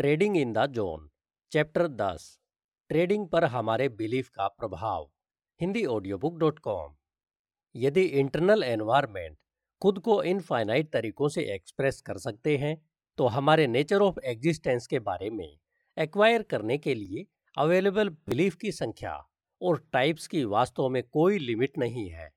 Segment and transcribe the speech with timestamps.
[0.00, 1.08] Trading in the zone,
[1.52, 2.22] chapter 10
[2.90, 5.02] trading पर हमारे belief का प्रभाव,
[5.60, 6.94] Hindi audio book dot com.
[7.74, 9.36] यदि इंटरनल एनवायरमेंट
[9.82, 12.74] खुद को इनफाइनाइट तरीकों से एक्सप्रेस कर सकते हैं
[13.18, 15.48] तो हमारे नेचर ऑफ़ एग्जिस्टेंस के बारे में
[15.96, 17.26] एक्वायर करने के लिए
[17.56, 19.12] अवेलेबल बिलीफ की संख्या
[19.60, 22.30] और टाइप्स की वास्तव में कोई लिमिट नहीं है।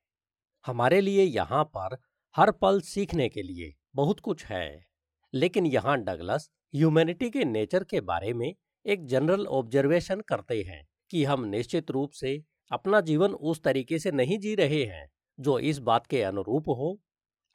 [0.65, 1.97] हमारे लिए यहाँ पर
[2.35, 4.85] हर पल सीखने के लिए बहुत कुछ है,
[5.33, 8.53] लेकिन यहाँ डगलस ह्यूमैनिटी के नेचर के बारे में
[8.85, 12.35] एक जनरल ऑब्जर्वेशन करते हैं कि हम निश्चित रूप से
[12.71, 15.05] अपना जीवन उस तरीके से नहीं जी रहे हैं
[15.39, 16.99] जो इस बात के अनुरूप हो।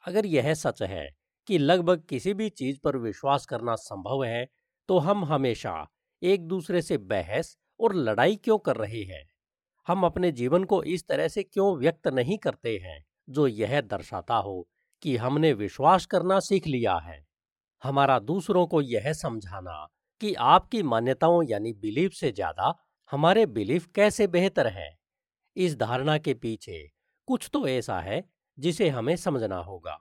[0.05, 1.09] अगर यह सच है
[1.49, 4.47] कि लगभग किसी भी चीज़ पर विश्वास करना संभव है
[4.89, 5.87] तो हम हमेशा
[6.23, 9.25] एक दूसरे से बहस और लड़ाई क्यों कर रहे हैं?
[9.87, 14.37] हम अपने जीवन को इस तरह से क्यों व्यक्त नहीं करते हैं जो यह दर्शाता
[14.39, 14.69] हो
[15.03, 17.25] कि हमने विश्वास करना सीख लिया है?
[17.83, 19.87] हमारा दूसरों को यह समझाना
[20.21, 22.75] कि आपकी मान्यताओं यानी बिलीफ से ज़्यादा
[23.11, 24.91] हमारे बिलीफ कैसे बेहतर है।
[25.57, 26.83] इस धारणा के पीछे
[27.29, 28.23] कुछ तो ऐसा है
[28.59, 29.99] जिसे हमें समझना होगा।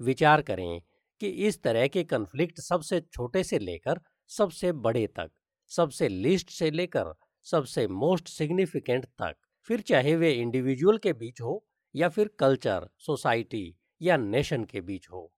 [0.00, 0.80] विचार करें
[1.20, 5.30] कि इस तरह के कन्फ्लिक्ट सबसे छोटे से लेकर सबसे बड़े तक,
[5.70, 7.12] सबसे लिस्ट से लेकर
[7.46, 9.34] सबसे मोस्ट सिग्निफिकेंट तक,
[9.68, 15.08] फिर चाहे वे इंडिविजुअल के बीच हो या फिर कल्चर सोसाइटी या नेशन के बीच
[15.12, 15.30] हो।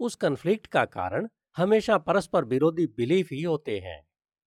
[0.00, 4.00] उस कन्फ्लिक्ट का कारण हमेशा परस्पर विरोधी बिलीफ ही होते हैं।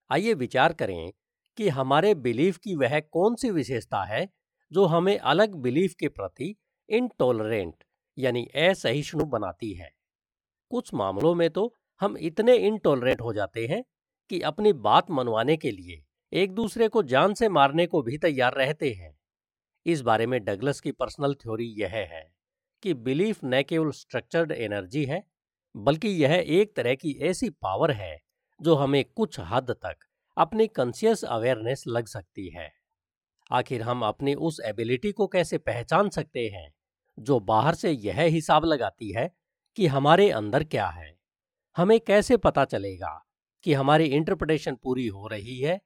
[0.09, 1.11] आइए विचार करें
[1.57, 4.27] कि हमारे बिलीफ की वह कौन सी विशेषता है
[4.71, 6.55] जो हमें अलग बिलीफ के प्रति
[6.89, 7.83] इनटॉलरेंट
[8.17, 9.91] यानी असहिष्णु बनाती है।
[10.71, 13.83] कुछ मामलों में तो हम इतने इनटॉलरेंट हो जाते हैं
[14.31, 18.53] कि अपनी बात मनवाने के लिए एक दूसरे को जान से मारने को भी तैयार
[18.53, 19.15] रहते हैं।
[19.85, 22.23] इस बारे में डगलस की पर्सनल थ्योरी यह है
[22.83, 25.23] कि बिलीफ न केवल स्ट्रक्चर्ड एनर्जी है
[25.75, 28.17] बल्कि यह एक तरह की ऐसी पावर है,
[28.59, 29.95] जो हमें कुछ हद तक
[30.37, 32.71] अपनी कॉन्शियस अवेयरनेस लग सकती है।
[33.51, 36.71] आखिर हम अपनी उस एबिलिटी को कैसे पहचान सकते हैं,
[37.17, 39.29] जो बाहर से यह हिसाब लगाती है
[39.77, 41.13] कि हमारे अंदर क्या है?
[41.77, 43.19] हमें कैसे पता चलेगा
[43.63, 45.79] कि हमारी इंटरप्रिटेशन पूरी हो रही है?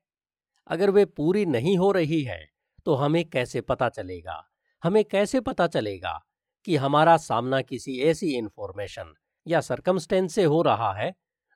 [0.67, 2.39] अगर वे पूरी नहीं हो रही है
[2.85, 4.43] तो हमें कैसे पता चलेगा?
[4.83, 6.19] हमें कैसे पता चलेगा
[6.67, 9.13] कि हमारा सामना किसी ऐसी इंफॉर्मेशन
[9.47, 11.13] या सरकमस्टेंस से हो रहा है,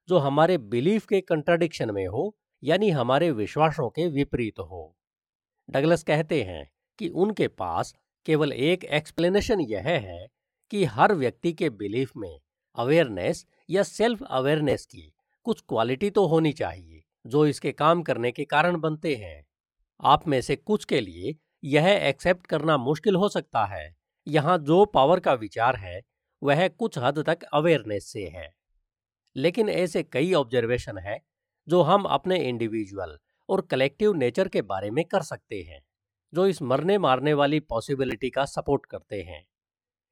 [0.10, 4.96] जो हमारे बिलीफ के कंट्राडिक्शन में हो, यानी हमारे विश्वासों के विपरीत हो।
[5.70, 6.70] डगलस कहते हैं
[7.00, 7.94] कि उनके पास
[8.26, 10.26] केवल एक एक्सप्लेनेशन यह है
[10.72, 12.40] कि हर व्यक्ति के बिलीफ में
[12.78, 15.12] अवेयरनेस या सेल्फ अवेयरनेस की
[15.46, 19.44] कुछ क्वालिटी तो होनी चाहिए, जो इसके काम करने के कारण बनते हैं।
[20.04, 23.96] आप में से कुछ के लिए यह एक्सेप्ट करना मुश्किल हो सकता है।
[24.28, 26.02] यहाँ जो पावर का विचार है
[26.44, 28.56] वह कुछ हद तक अवेयरनेस से है।
[29.36, 31.22] लेकिन ऐसे कई ऑब्जर्वेशन है,
[31.68, 33.18] जो हम अपने इंडिविजुअल
[33.50, 35.82] और कलेक्टिव नेचर के बारे में कर सकते हैं,
[36.34, 39.48] जो इस मरने मारने वाली पॉसिबिलिटी का सपोर्ट करते हैं।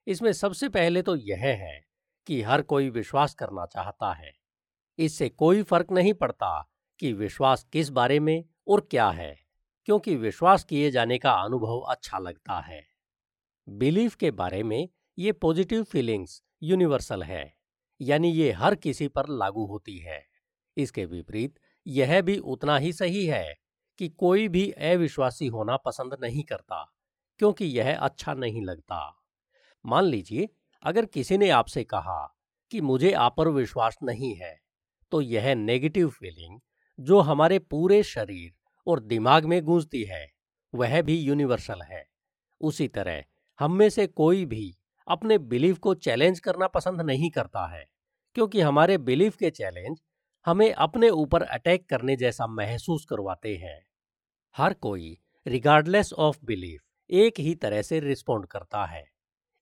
[0.08, 1.86] इसमें सबसे पहले तो यह है
[2.28, 4.34] कि हर कोई विश्वास करना चाहता है।
[5.00, 9.40] इससे कोई फ़र्क नहीं पड़ता कि विश्वास किस बारे में और क्या है,
[9.86, 12.88] क्योंकि विश्वास किए जाने का अनुभव अच्छा लगता है।
[13.70, 17.54] बिलीफ के बारे में ये पॉजिटिव फीलिंग्स यूनिवर्सल है,
[18.02, 20.22] यानी ये हर किसी पर लागू होती है।
[20.78, 21.56] इसके विपरीत,
[21.86, 23.56] यह भी उतना ही सही है
[24.00, 26.84] कि कोई भी अविश्वासी होना पसंद नहीं करता,
[27.40, 29.02] क्योंकि यह अच्छा नहीं लगता।
[29.86, 30.48] मान लीजिए,
[30.84, 32.22] अगर किसी ने आपसे कहा
[32.72, 34.56] कि मुझे आप पर विश्वास नहीं है
[35.12, 36.60] तो यह नेगेटिव फीलिंग
[37.00, 38.54] जो हमारे पूरे शरीर
[38.88, 40.28] और दिमाग में गूंजती है,
[40.74, 42.06] वह भी यूनिवर्सल है।
[42.62, 43.24] उसी तरह,
[43.60, 44.76] हम में से कोई भी
[45.08, 47.86] अपने बिलीफ को चैलेंज करना पसंद नहीं करता है,
[48.36, 49.98] क्योंकि हमारे बिलीफ के चैलेंज
[50.46, 53.80] हमें अपने ऊपर अटैक करने जैसा महसूस करवाते हैं।
[54.56, 59.04] हर कोई, रिगार्डलेस ऑफ़ बिलीफ, एक ही तरह से रिस्पॉन्ड करता है।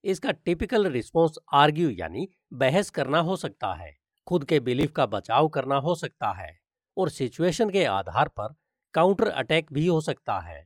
[0.04, 3.92] इसका टिपिकल रिस्पॉन्स आर्ग्यू यानी बहस करना हो सकता है,
[4.26, 6.58] खुद के बिलीफ का बचाव करना हो सकता है,
[6.96, 8.54] और सिचुएशन के आधार पर
[8.94, 10.64] काउंटर अटैक भी हो सकता है।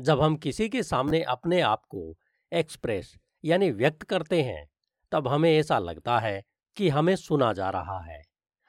[0.00, 2.16] जब हम किसी के सामने अपने आप को
[2.52, 3.14] एक्सप्रेस
[3.44, 4.70] यानी व्यक्त करते हैं,
[5.12, 6.42] तब हमें ऐसा लगता है
[6.76, 8.22] कि हमें सुना जा रहा है।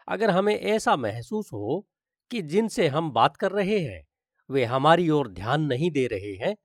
[0.07, 1.87] अगर हमें ऐसा महसूस हो
[2.31, 4.03] कि जिनसे हम बात कर रहे हैं,
[4.49, 6.55] वे हमारी ओर ध्यान नहीं दे रहे हैं,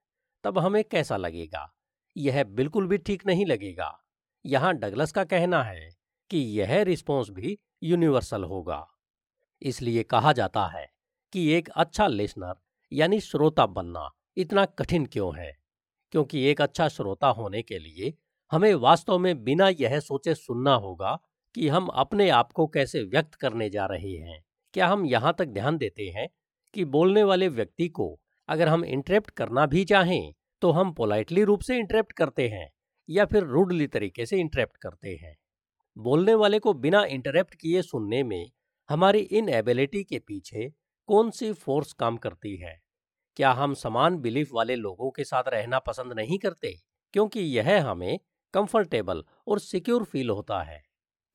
[0.45, 1.75] तब हमें कैसा लगेगा?
[2.17, 4.05] यह बिल्कुल भी ठीक नहीं लगेगा।
[4.47, 5.91] यहाँ डगलस का कहना है
[6.31, 8.87] कि यह रिस्पॉन्स भी यूनिवर्सल होगा।
[9.63, 10.89] इसलिए कहा जाता है
[11.33, 12.55] कि एक अच्छा लिसनर
[12.93, 15.57] यानी श्रोता बनना इतना कठिन क्यों है?
[16.17, 18.13] क्योंकि एक अच्छा श्रोता होने के लिए
[18.53, 21.19] हमें वास्तव में बिना यह सोचे सुनना होगा
[21.55, 24.43] कि हम अपने आप को कैसे व्यक्त करने जा रहे हैं।
[24.75, 26.29] क्या हम यहाँ तक ध्यान देते हैं
[26.75, 30.33] कि बोलने वाले व्यक्ति को अगर हम इंटरेप्ट करना भी चाहें
[30.63, 32.71] तो हम पोलाइटली रूप से इंटरेप्ट करते हैं
[33.09, 35.37] या फिर रूडली तरीके से इंटरेप्ट करते हैं?
[35.99, 38.51] बोलने वाले को बिना इंटरेप्ट किए सुनने में
[38.89, 40.73] हमारी इन एबिलिटी के पीछे
[41.09, 42.86] कौन सी फोर्स काम करती है?
[43.37, 46.73] क्या हम समान बिलीफ वाले लोगों के साथ रहना पसंद नहीं करते?
[47.15, 48.19] क्योंकि यह हमें
[48.55, 50.83] कंफर्टेबल और सिक्योर फील होता है।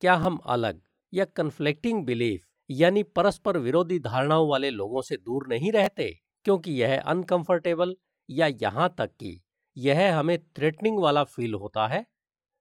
[0.02, 0.80] क्या हम अलग
[1.12, 6.10] या कन्फ्लिक्टिंग बिलीफ यानी परस्पर विरोधी धारणाओं वाले लोगों से दूर नहीं रहते?
[6.46, 7.94] क्योंकि यह अनकंफर्टेबल
[8.28, 9.40] या यहाँ तक कि
[9.76, 12.04] यह हमें थ्रेटनिंग वाला फील होता है।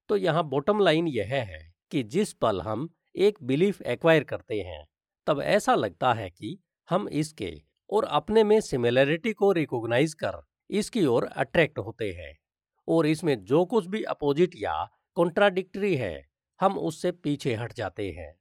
[0.10, 1.62] तो यहाँ बॉटम लाइन यह है
[1.92, 4.86] कि जिस पल हम एक बिलीफ एक्वायर करते हैं,
[5.28, 6.58] तब ऐसा लगता है कि
[6.90, 7.52] हम इसके
[7.92, 12.36] और अपने में सिमिलरिटी को रिकॉग्नाइज कर इसकी ओर अट्रैक्ट होते हैं।
[12.88, 14.84] और इसमें जो कुछ भी अपोजिट या
[15.18, 16.30] कॉन्ट्राडिक्टरी है,
[16.60, 18.34] हम उससे पीछे हट जाते हैं।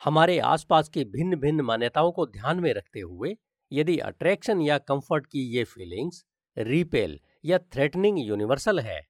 [0.00, 3.36] हमारे आसपास की भिन्न भिन्न मान्यताओं को ध्यान में रखते हुए,
[3.72, 6.24] यदि अट्रैक्शन या कंफर्ट की ये फीलिंग्स
[6.56, 9.00] रिपेल या थ्रेटनिंग यूनिवर्सल है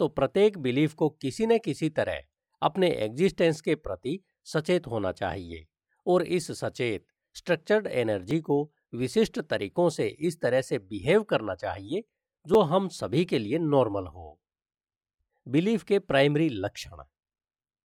[0.00, 2.22] तो प्रत्येक बिलीफ को किसी न किसी तरह
[2.62, 5.66] अपने एग्जिस्टेंस के प्रति सचेत होना चाहिए।
[6.06, 7.04] और इस सचेत,
[7.36, 8.56] स्ट्रक्चर्ड एनर्जी को
[8.94, 12.04] विशिष्ट तरीकों से इस तरह से बिहेव करना चाहिए,
[12.46, 14.40] जो हम सभी के लिए नॉर्मल हो।
[15.48, 17.02] बिलीफ के प्राइमरी लक्षण।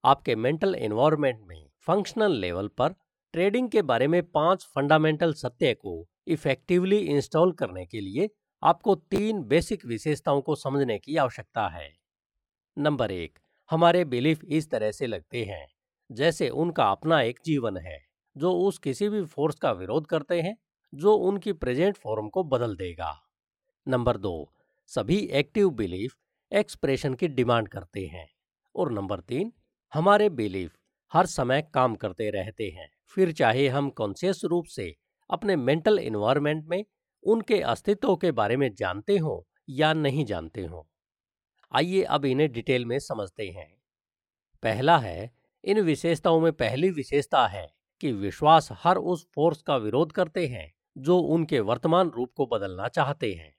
[0.05, 2.95] आपके मेंटल एनवायरनमेंट में फंक्शनल लेवल पर
[3.33, 8.29] ट्रेडिंग के बारे में पाँच फंडामेंटल सत्य को इफेक्टिवली इंस्टॉल करने के लिए
[8.63, 11.89] आपको तीन बेसिक विशेषताओं को समझने की आवश्यकता है।
[12.77, 13.39] नंबर एक,
[13.69, 15.67] हमारे बिलीफ इस तरह से लगते हैं,
[16.11, 17.99] जैसे उनका अपना एक जीवन है,
[18.37, 20.57] जो उस किसी भी फोर्स का विरोध करते हैं।
[20.93, 23.21] जो उनकी प्रेजेंट फॉर्म को बदल देगा।
[23.87, 24.53] नंबर दो,
[24.87, 26.15] सभी एक्टिव बिलीफ
[26.53, 28.29] एक्सप्रेशन की डिमांड करते हैं।
[28.75, 29.53] और नंबर तीन,
[29.93, 30.75] हमारे बिलीफ
[31.13, 34.95] हर समय काम करते रहते हैं। फिर चाहे हम कॉन्शियस रूप से
[35.29, 36.85] अपने मेंटल इन्वायरमेंट में
[37.23, 40.89] उनके अस्तित्व के बारे में जानते हो या नहीं जानते हो।
[41.71, 43.81] आइए अब इन्हें डिटेल में समझते हैं।
[44.63, 45.31] पहला है,
[45.65, 50.73] इन विशेषताओं में पहली विशेषता है कि विश्वास हर उस फोर्स का विरोध करते हैं।
[50.97, 53.53] जो उनके वर्तमान रूप को बदलना चाहते हैं।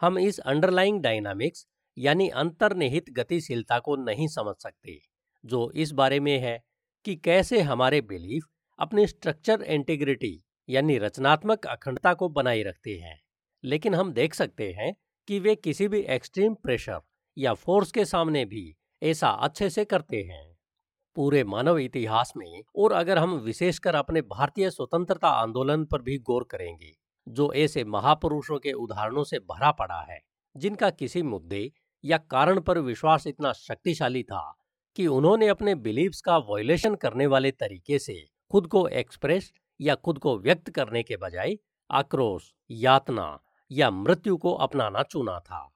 [0.00, 1.66] हम इस अंडरलाइंग डायनामिक्स
[1.98, 4.98] यानी अंतर्निहित गतिशीलता को नहीं समझ सकते,
[5.44, 6.62] जो इस बारे में है
[7.04, 8.44] कि कैसे हमारे बिलीफ
[8.78, 13.20] अपनी स्ट्रक्चर इंटीग्रिटी यानी रचनात्मक अखंडता को बनाए रखते हैं।
[13.64, 14.94] लेकिन हम देख सकते हैं
[15.28, 17.00] कि वे किसी भी एक्सट्रीम प्रेशर
[17.38, 20.55] या फोर्स के सामने भी ऐसा अच्छे से करते हैं।
[21.16, 26.44] पूरे मानव इतिहास में और अगर हम विशेषकर अपने भारतीय स्वतंत्रता आंदोलन पर भी गौर
[26.50, 26.92] करेंगे,
[27.28, 30.20] जो ऐसे महापुरुषों के उदाहरणों से भरा पड़ा है,
[30.56, 31.70] जिनका किसी मुद्दे
[32.04, 34.56] या कारण पर विश्वास इतना शक्तिशाली था
[34.96, 40.18] कि उन्होंने अपने बिलीव्स का वॉयलेशन करने वाले तरीके से खुद को एक्सप्रेस या खुद
[40.18, 41.56] को व्यक्त करने के बजाय
[41.90, 43.38] आक्रोश, यातना
[43.70, 45.68] या मृत्यु को अपनाना चुना था।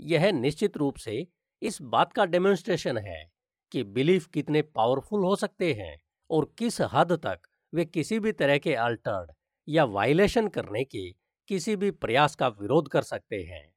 [0.00, 1.26] यह निश्चित रूप से
[1.62, 3.37] इस बात का डेमोन्स्ट्रेशन है
[3.72, 5.96] कि बिलीफ कितने पावरफुल हो सकते हैं
[6.30, 9.32] और किस हद तक वे किसी भी तरह के अल्टर्ड
[9.68, 11.10] या वायलेशन करने के
[11.48, 13.72] किसी भी प्रयास का विरोध कर सकते हैं।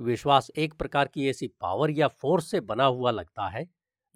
[0.00, 3.66] विश्वास एक प्रकार की ऐसी पावर या फोर्स से बना हुआ लगता है,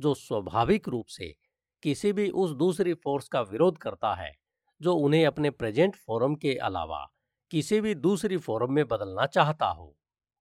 [0.01, 1.35] जो स्वाभाविक रूप से
[1.83, 4.33] किसी भी उस दूसरी फोर्स का विरोध करता है,
[4.81, 7.07] जो उन्हें अपने प्रेजेंट फोरम के अलावा
[7.51, 9.97] किसी भी दूसरी फोरम में बदलना चाहता हो।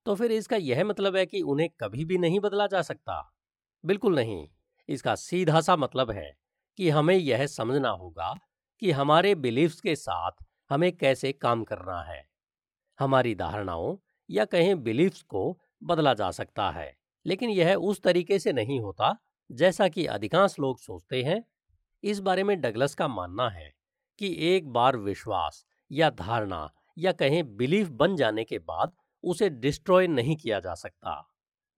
[0.06, 3.22] तो फिर इसका यह मतलब है कि उन्हें कभी भी नहीं बदला जा सकता?
[3.84, 4.48] बिल्कुल नहीं।
[4.90, 6.32] इसका सीधा सा मतलब है
[6.80, 8.34] कि हमें यह समझना होगा
[8.82, 12.24] कि हमारे बिलीफ्स के साथ हमें कैसे काम करना है।
[13.00, 13.96] हमारी धारणाओं
[14.30, 16.94] या कहें बिलीफ्स को बदला जा सकता है,
[17.26, 19.16] लेकिन यह उस तरीके से नहीं होता
[19.50, 21.44] जैसा कि अधिकांश लोग सोचते हैं।
[22.04, 23.72] इस बारे में डगलस का मानना है
[24.22, 28.92] कि एक बार विश्वास या धारणा या कहें बिलीफ बन जाने के बाद
[29.24, 31.24] उसे डिस्ट्रॉय नहीं किया जा सकता,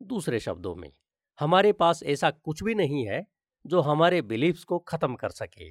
[0.02, 0.92] दूसरे शब्दों में।
[1.40, 3.26] हमारे पास ऐसा कुछ भी नहीं है
[3.66, 5.70] जो हमारे बिलीफ्स को खत्म कर सके,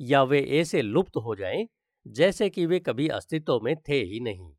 [0.00, 1.66] या वे ऐसे लुप्त हो जाएँ
[2.06, 4.52] जैसे कि वे कभी अस्तित्व में थे ही नहीं।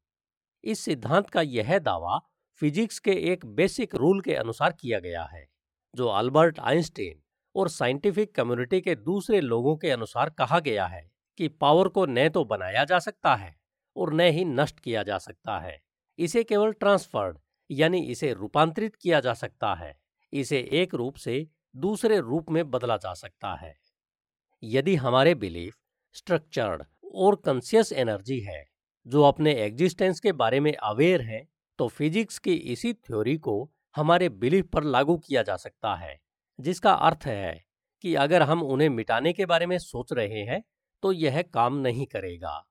[0.63, 2.19] इस सिद्धांत का यह दावा
[2.61, 5.45] फिजिक्स के एक बेसिक रूल के अनुसार किया गया है,
[5.93, 7.21] जो अल्बर्ट आइंस्टीन
[7.55, 11.01] और साइंटिफिक कम्युनिटी के दूसरे लोगों के अनुसार कहा गया है
[11.37, 13.55] कि पावर को न तो बनाया जा सकता है
[13.95, 15.79] और न ही नष्ट किया जा सकता है।
[16.19, 17.37] इसे केवल ट्रांसफर्ड,
[17.69, 19.97] यानी इसे रूपांतरित किया जा सकता है।
[20.33, 23.73] इसे एक रूप से दूसरे रूप में बदला जा सकता है।
[24.63, 25.75] यदि हमारे बिलीफ,
[26.15, 26.83] स्ट्रक्चर्ड
[27.13, 28.65] और कंसियस एनर्जी है,
[29.05, 31.47] जो अपने एग्जिस्टेंस के बारे में अवेयर है
[31.79, 36.19] तो फिजिक्स की इसी थ्योरी को हमारे बिलीफ पर लागू किया जा सकता है,
[36.59, 37.65] जिसका अर्थ है
[38.03, 40.63] कि अगर हम उन्हें मिटाने के बारे में सोच रहे हैं
[41.03, 42.63] तो यह काम नहीं करेगा।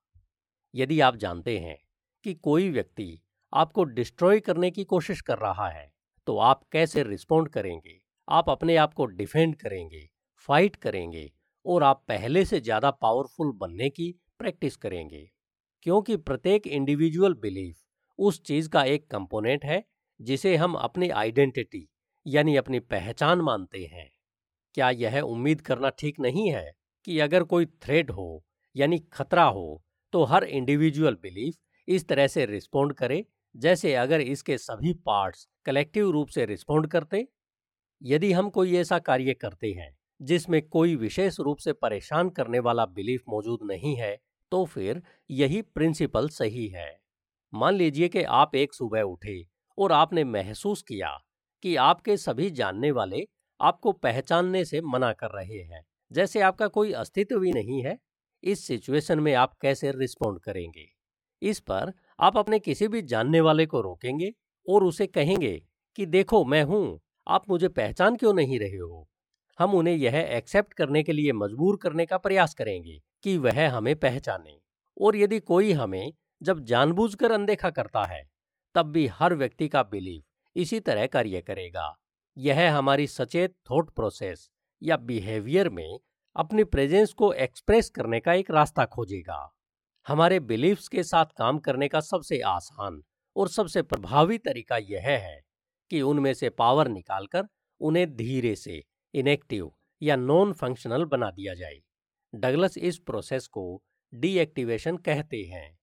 [0.73, 1.77] यदि आप जानते हैं
[2.25, 3.21] कि कोई व्यक्ति
[3.53, 5.91] आपको डिस्ट्रॉय करने की कोशिश कर रहा है
[6.29, 7.97] तो आप कैसे रिस्पोंड करेंगे?
[8.27, 10.01] आप अपने आप को डिफेंड करेंगे,
[10.49, 11.31] फाइट करेंगे
[11.65, 15.23] और आप पहले से ज़्यादा पावरफुल बनने की प्रैक्टिस करेंगे।
[15.83, 17.77] क्योंकि प्रत्येक इंडिविजुअल बिलीफ
[18.19, 19.83] उस चीज़ का एक कंपोनेंट है,
[20.19, 21.87] जिसे हम अपनी आइडेंटिटी
[22.25, 24.09] यानी अपनी पहचान मानते हैं।
[24.75, 26.71] क्या यह उम्मीद करना ठीक नहीं है
[27.07, 28.29] कि अगर कोई थ्रेड हो
[28.75, 29.81] यानी खतरा हो
[30.13, 31.55] तो हर इंडिविजुअल बिलीफ
[31.87, 33.25] इस तरह से रिस्पोंड करे
[33.55, 37.27] जैसे अगर इसके सभी पार्ट्स कलेक्टिव रूप से रिस्पोंड करते,
[38.01, 42.85] यदि हम कोई ऐसा कार्य करते हैं, जिसमें कोई विशेष रूप से परेशान करने वाला
[42.87, 44.17] बिलीफ मौजूद नहीं है
[44.51, 45.01] तो फिर
[45.31, 46.89] यही प्रिंसिपल सही है।
[47.53, 49.43] मान लीजिए कि आप एक सुबह उठे
[49.77, 51.09] और आपने महसूस किया
[51.63, 53.23] कि आपके सभी जानने वाले
[53.59, 57.97] आपको पहचानने से मना कर रहे हैं, जैसे आपका कोई अस्तित्व भी नहीं है,
[58.43, 60.87] इस सिचुएशन में आप कैसे रिस्पॉन्ड करेंगे?
[61.41, 64.33] इस पर आप अपने किसी भी जानने वाले को रोकेंगे
[64.69, 65.63] और उसे कहेंगे
[65.95, 69.09] कि, देखो, मैं हूँ, आप मुझे पहचान क्यों नहीं रहे हो?
[69.59, 73.95] हम उन्हें यह एक्सेप्ट करने के लिए मजबूर करने का प्रयास करेंगे कि वह हमें
[73.95, 74.59] पहचाने।
[75.01, 78.29] और यदि कोई हमें जब जानबूझकर अनदेखा करता है,
[78.75, 80.23] तब भी हर व्यक्ति का बिलीव
[80.55, 81.97] इसी तरह कार्य करेगा।
[82.37, 84.49] यह हमारी सचेत थॉट प्रोसेस
[84.83, 85.99] या बिहेवियर में
[86.35, 89.55] अपनी प्रेजेंस को एक्सप्रेस करने का एक रास्ता खोजेगा।
[90.07, 93.01] हमारे बिलीव्स के साथ काम करने का सबसे आसान
[93.35, 95.39] और सबसे प्रभावी तरीका यह है
[95.91, 97.47] कि उनमें से पावर निकालकर
[97.81, 101.79] उन्हें धीरे से इनेक्टिव या नॉन फंक्शनल बना दिया जाए।
[102.33, 105.77] डगलस इस प्रोसेस को डीएक्टिवेशन कहते हैं।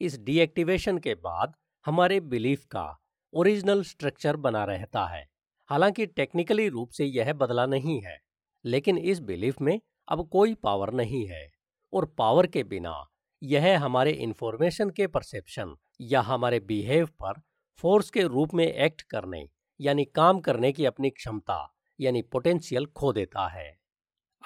[0.00, 2.86] इस डीएक्टिवेशन के बाद हमारे बिलीफ का
[3.32, 5.26] ओरिजिनल स्ट्रक्चर बना रहता है।
[5.70, 8.18] हालाँकि टेक्निकली रूप से यह बदला नहीं है,
[8.64, 11.46] लेकिन इस बिलीफ में अब कोई पावर नहीं है
[11.92, 13.04] और पावर के बिना
[13.42, 17.40] यह हमारे इंफॉर्मेशन के परसेप्शन या हमारे बिहेव पर
[17.76, 19.48] फोर्स के रूप में एक्ट करने,
[19.80, 23.78] यानी काम करने की अपनी क्षमता, यानी पोटेंशियल खो देता है।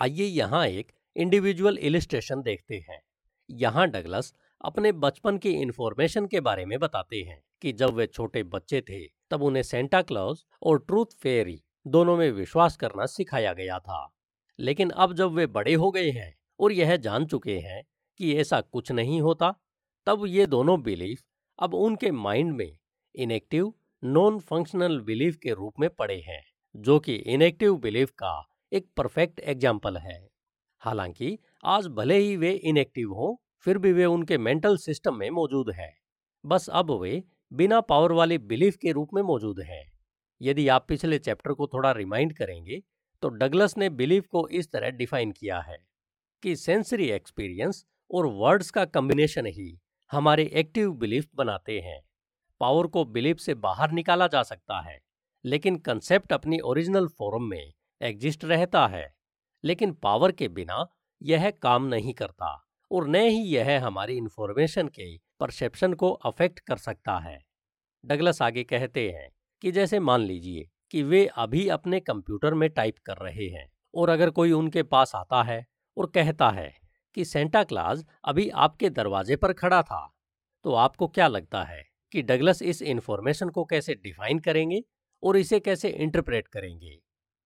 [0.02, 3.02] आइए यहाँ एक इंडिविजुअल इलिस्ट्रेशन देखते हैं।
[3.50, 4.34] यहाँ डगलस
[4.64, 9.06] अपने बचपन की इन्फॉर्मेशन के बारे में बताते हैं कि जब वे छोटे बच्चे थे,
[9.30, 14.14] तब उन्हें सेंटा क्लॉज और ट्रूथ फेयरी दोनों में विश्वास करना सिखाया गया था।
[14.58, 17.82] लेकिन अब जब वे बड़े हो गए हैं और यह जान चुके हैं
[18.18, 19.54] कि ऐसा कुछ नहीं होता।
[20.06, 21.22] तब ये दोनों बिलीफ
[21.58, 22.78] अब उनके माइंड में
[23.14, 26.42] इनेक्टिव नॉन फंक्शनल बिलीफ के रूप में पड़े हैं,
[26.74, 30.30] जो कि इनेक्टिव बिलीफ का एक परफेक्ट एग्ज़ाम्पल है।
[30.82, 35.70] हालाँकि, आज भले ही वे इनेक्टिव हों, फिर भी वे उनके मेंटल सिस्टम में मौजूद
[35.70, 35.92] है।
[36.44, 39.84] बस अब वे बिना पावर वाली बिलीफ के रूप में मौजूद है।
[40.42, 42.82] यदि आप पिछले चैप्टर को थोड़ा रिमाइंड करेंगे
[43.22, 45.78] तो डगलस ने बिलीफ को इस तरह डिफाइन किया है
[46.42, 49.80] कि सेंसरी एक्सपीरियंस और वर्ड्स का कम्बिनेशन ही
[50.12, 52.00] हमारे एक्टिव बिलीफ बनाते हैं।
[52.60, 54.98] पावर को बिलीफ से बाहर निकाला जा सकता है,
[55.44, 59.14] लेकिन कंसेप्ट अपनी ओरिजिनल फॉर्म में एग्जिस्ट रहता है।
[59.64, 60.86] लेकिन पावर के बिना
[61.22, 66.76] यह काम नहीं करता और न ही यह हमारी इंफॉर्मेशन के परसेप्शन को अफेक्ट कर
[66.76, 67.38] सकता है।
[68.04, 69.30] डगलस आगे कहते हैं
[69.62, 74.08] कि जैसे मान लीजिए कि वे अभी अपने कंप्यूटर में टाइप कर रहे हैं और
[74.08, 75.66] अगर कोई उनके पास आता है
[75.96, 76.81] और कहता है
[77.14, 80.06] कि सेंटा क्लाज अभी आपके दरवाजे पर खड़ा था।
[80.64, 84.82] तो आपको क्या लगता है कि डगलस इस इंफॉर्मेशन को कैसे डिफाइन करेंगे
[85.22, 86.98] और इसे कैसे इंटरप्रेट करेंगे?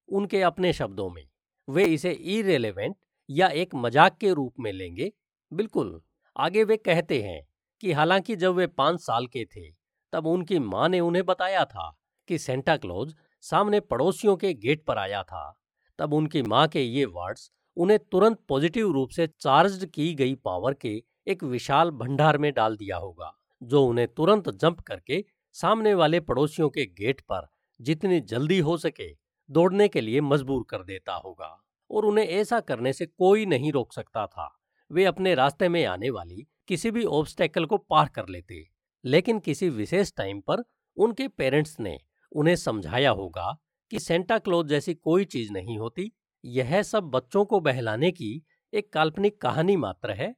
[0.08, 1.26] उनके अपने शब्दों में,
[1.68, 2.96] वे इसे इरेलीवेंट
[3.28, 5.12] या एक मज़ाक के रूप में लेंगे?
[5.52, 6.00] बिल्कुल,
[6.36, 7.40] आगे वे कहते हैं
[7.82, 9.70] कि हालाँकि जब वे पाँच साल के थे,
[10.12, 11.90] तब उनकी माँ ने उन्हें बताया था
[12.28, 15.60] कि सेंटा क्लॉज सामने पड़ोसियों के गेट पर आया था।
[15.98, 20.74] तब उनकी माँ के ये वर्ड्स उन्हें तुरंत पॉजिटिव रूप से चार्ज की गई पावर
[20.74, 26.20] के एक विशाल भंडार में डाल दिया होगा, जो उन्हें तुरंत जंप करके सामने वाले
[26.20, 27.46] पड़ोसियों के गेट पर
[27.80, 29.10] जितनी जल्दी हो सके
[29.48, 31.56] दौड़ने के लिए मजबूर कर देता होगा
[31.90, 34.48] और उन्हें ऐसा करने से कोई नहीं रोक सकता था।
[34.90, 38.66] वे अपने रास्ते में आने वाली किसी भी ऑब्स्टेकल को पार कर लेते,
[39.04, 40.62] लेकिन किसी विशेष टाइम पर
[40.96, 41.98] उनके पेरेंट्स ने
[42.32, 43.56] उन्हें समझाया होगा
[43.90, 46.10] कि सेंटा क्लोज जैसी कोई चीज़ नहीं होती
[46.46, 50.34] यह सब बच्चों को बहलाने की एक काल्पनिक कहानी मात्र है।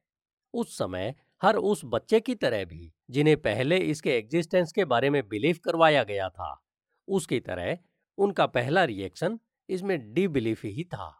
[0.53, 5.27] उस समय हर उस बच्चे की तरह भी, जिन्हें पहले इसके एग्जिस्टेंस के बारे में
[5.29, 6.61] बिलीव करवाया गया था,
[7.07, 7.77] उसकी तरह
[8.17, 9.39] उनका पहला रिएक्शन
[9.69, 11.15] इसमें डी बिलीफ ही था।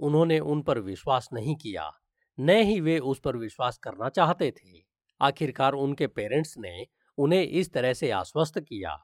[0.00, 1.90] उन्होंने उन पर विश्वास नहीं किया,
[2.38, 4.82] न ही वे उस पर विश्वास करना चाहते थे।
[5.20, 6.86] आखिरकार उनके पेरेंट्स ने
[7.18, 8.98] उन्हें इस तरह से आश्वस्त किया।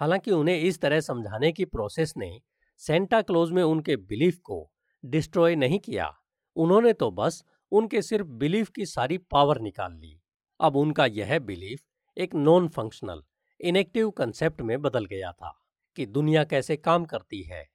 [0.00, 2.40] हालाँकि उन्हें इस तरह समझाने की प्रोसेस ने
[2.76, 4.71] सेंटा क्लोज में उनके बिलीफ को
[5.04, 6.12] डिस्ट्रॉय नहीं किया।
[6.56, 7.42] उन्होंने तो बस
[7.72, 10.18] उनके सिर्फ़ बिलीफ की सारी पावर निकाल ली।
[10.60, 11.80] अब उनका यह बिलीफ
[12.16, 13.22] एक नॉन फंक्शनल
[13.60, 15.52] इनेक्टिव कंसेप्ट में बदल गया था
[15.96, 17.66] कि दुनिया कैसे काम करती है।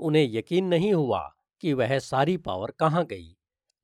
[0.00, 1.20] उन्हें यकीन नहीं हुआ
[1.62, 3.36] कि वह सारी पावर कहाँ गई,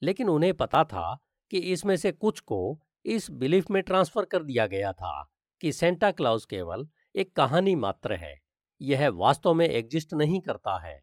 [0.03, 1.19] लेकिन उन्हें पता था
[1.51, 5.31] कि इसमें से कुछ को इस बिलीफ में ट्रांसफ़र कर दिया गया था
[5.61, 8.35] कि सेंटा क्लाउस केवल एक कहानी मात्र है।
[8.81, 11.01] यह वास्तव में एग्जिस्ट नहीं करता है।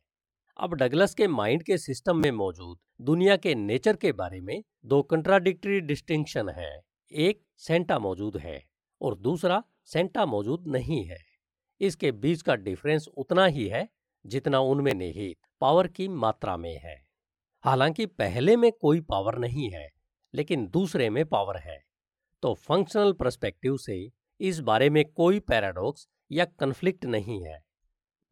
[0.59, 5.03] अब डगलस के माइंड के सिस्टम में मौजूद, दुनिया के नेचर के बारे में दो
[5.03, 8.63] कंट्राडिक्टरी डिस्टिंक्शन है। एक, सेंटा मौजूद है
[9.01, 11.17] और दूसरा, सेंटा मौजूद नहीं है।
[11.81, 13.89] इसके बीच का डिफरेंस उतना ही है
[14.25, 17.07] जितना उनमें निहित, पावर की मात्रा में है।
[17.61, 19.89] हालाँकि पहले में कोई पावर नहीं है,
[20.33, 21.83] लेकिन दूसरे में पावर है।
[22.41, 27.66] तो फंक्शनल पर्सपेक्टिव से इस बारे में कोई पैराडॉक्स या कन्फ्लिक्ट नहीं है।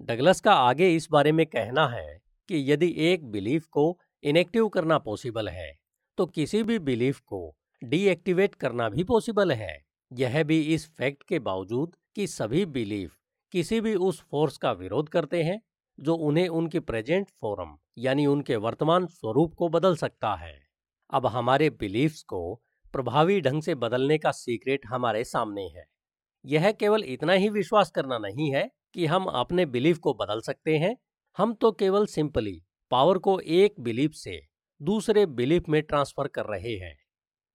[0.06, 2.20] डगलस का आगे इस बारे में कहना है
[2.50, 3.86] कि यदि एक बिलीफ को
[4.24, 5.72] इनेक्टिव करना पॉसिबल है
[6.18, 7.40] तो किसी भी बिलीफ को
[7.82, 9.78] डीएक्टिवेट करना भी पॉसिबल है।
[10.12, 13.18] यह भी इस फैक्ट के बावजूद कि सभी बिलीफ
[13.54, 15.60] किसी भी उस फोर्स का विरोध करते हैं,
[16.00, 20.56] जो उन्हें उनके प्रेजेंट फॉर्म यानी उनके वर्तमान स्वरूप को बदल सकता है।
[21.10, 22.62] अब हमारे बिलीफ्स को
[22.94, 25.86] प्रभावी ढंग से बदलने का सीक्रेट हमारे सामने है।
[26.46, 30.78] यह केवल इतना ही विश्वास करना नहीं है कि हम अपने बिलीफ को बदल सकते
[30.78, 30.96] हैं।
[31.38, 32.62] हम तो केवल सिंपली
[32.92, 34.40] पावर को एक बिलीफ से
[34.82, 36.96] दूसरे बिलीफ में ट्रांसफ़र कर रहे हैं,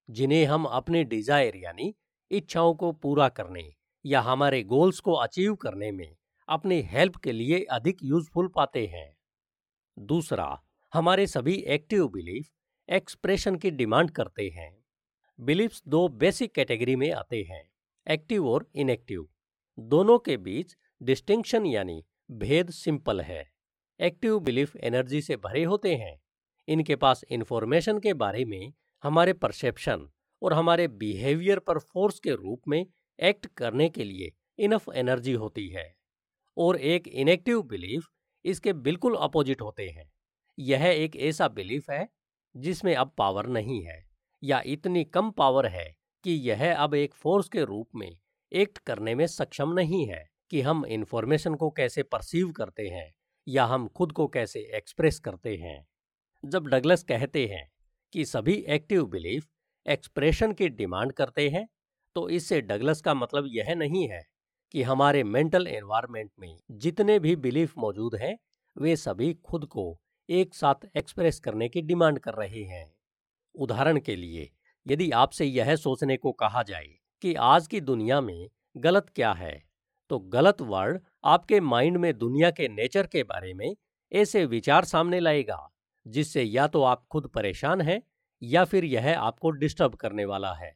[0.09, 1.93] जिन्हें हम अपने डिज़ायर यानी
[2.31, 3.63] इच्छाओं को पूरा करने
[4.05, 6.15] या हमारे गोल्स को अचीव करने में
[6.49, 9.09] अपनी हेल्प के लिए अधिक यूजफुल पाते हैं।
[9.97, 10.61] दूसरा,
[10.93, 12.49] हमारे सभी एक्टिव बिलीफ
[12.89, 14.71] एक्सप्रेशन की डिमांड करते हैं।
[15.39, 17.63] बिलीफ्स दो बेसिक कैटेगरी में आते हैं,
[18.07, 19.27] एक्टिव और इनएक्टिव।
[19.77, 23.51] दोनों के बीच डिस्टिंक्शन यानी भेद सिंपल है।
[23.99, 26.21] एक्टिव बिलीफ एनर्जी से भरे होते हैं।
[26.67, 30.07] इनके पास इंफॉर्मेशन के बारे में हमारे परसेप्शन
[30.41, 32.85] और हमारे बिहेवियर पर फोर्स के रूप में
[33.19, 35.95] एक्ट करने के लिए इनफ एनर्जी होती है
[36.57, 38.07] और एक इनेक्टिव बिलीफ
[38.45, 40.11] इसके बिल्कुल अपोजिट होते हैं।
[40.59, 42.09] यह एक ऐसा बिलीफ है
[42.55, 44.09] जिसमें अब पावर नहीं है
[44.43, 48.17] या इतनी कम पावर है कि यह अब एक फोर्स के रूप में
[48.51, 53.13] एक्ट करने में सक्षम नहीं है। कि हम इन्फॉर्मेशन को कैसे परसीव करते हैं
[53.47, 55.87] या हम खुद को कैसे एक्सप्रेस करते हैं।
[56.43, 57.69] जब डगलस कहते हैं
[58.13, 59.47] कि सभी एक्टिव बिलीफ
[59.85, 61.67] एक्सप्रेशन की डिमांड करते हैं
[62.15, 64.21] तो इससे डगलस का मतलब यह नहीं है
[64.71, 68.37] कि हमारे मेंटल एनवायरनमेंट में जितने भी बिलीफ मौजूद हैं,
[68.77, 72.93] वे सभी खुद को एक साथ एक्सप्रेस करने की डिमांड कर रहे हैं।
[73.55, 74.51] उदाहरण के लिए,
[74.87, 76.87] यदि आपसे यह सोचने को कहा जाए
[77.21, 79.70] कि आज की दुनिया में गलत क्या है
[80.11, 83.75] तो गलत वर्ड आपके माइंड में दुनिया के नेचर के बारे में
[84.11, 85.69] ऐसे विचार सामने लाएगा,
[86.05, 88.01] जिससे या तो आप खुद परेशान हैं
[88.41, 90.71] या फिर यह आपको डिस्टर्ब करने वाला है।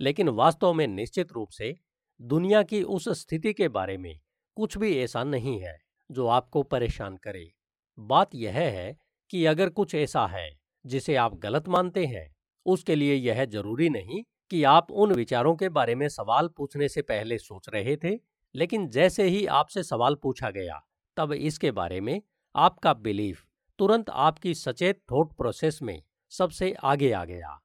[0.00, 1.74] लेकिन वास्तव में निश्चित रूप से
[2.20, 4.20] दुनिया की उस स्थिति के बारे में
[4.56, 5.76] कुछ भी ऐसा नहीं है
[6.10, 7.52] जो आपको परेशान करे।
[7.98, 8.96] बात यह है
[9.30, 10.48] कि अगर कुछ ऐसा है
[10.86, 12.34] जिसे आप गलत मानते हैं,
[12.66, 17.02] उसके लिए यह ज़रूरी नहीं कि आप उन विचारों के बारे में सवाल पूछने से
[17.02, 20.80] पहले सोच रहे थे लेकिन जैसे ही आपसे सवाल पूछा गया,
[21.16, 22.20] तब इसके बारे में
[22.54, 23.44] आपका बिलीफ
[23.78, 27.58] तुरंत आपकी सचेत थॉट प्रोसेस में सबसे आगे आ गया।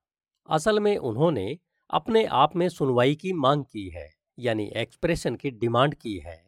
[0.49, 1.57] असल में उन्होंने
[1.89, 6.41] अपने आप में सुनवाई की मांग की है, यानी एक्सप्रेशन की डिमांड की है।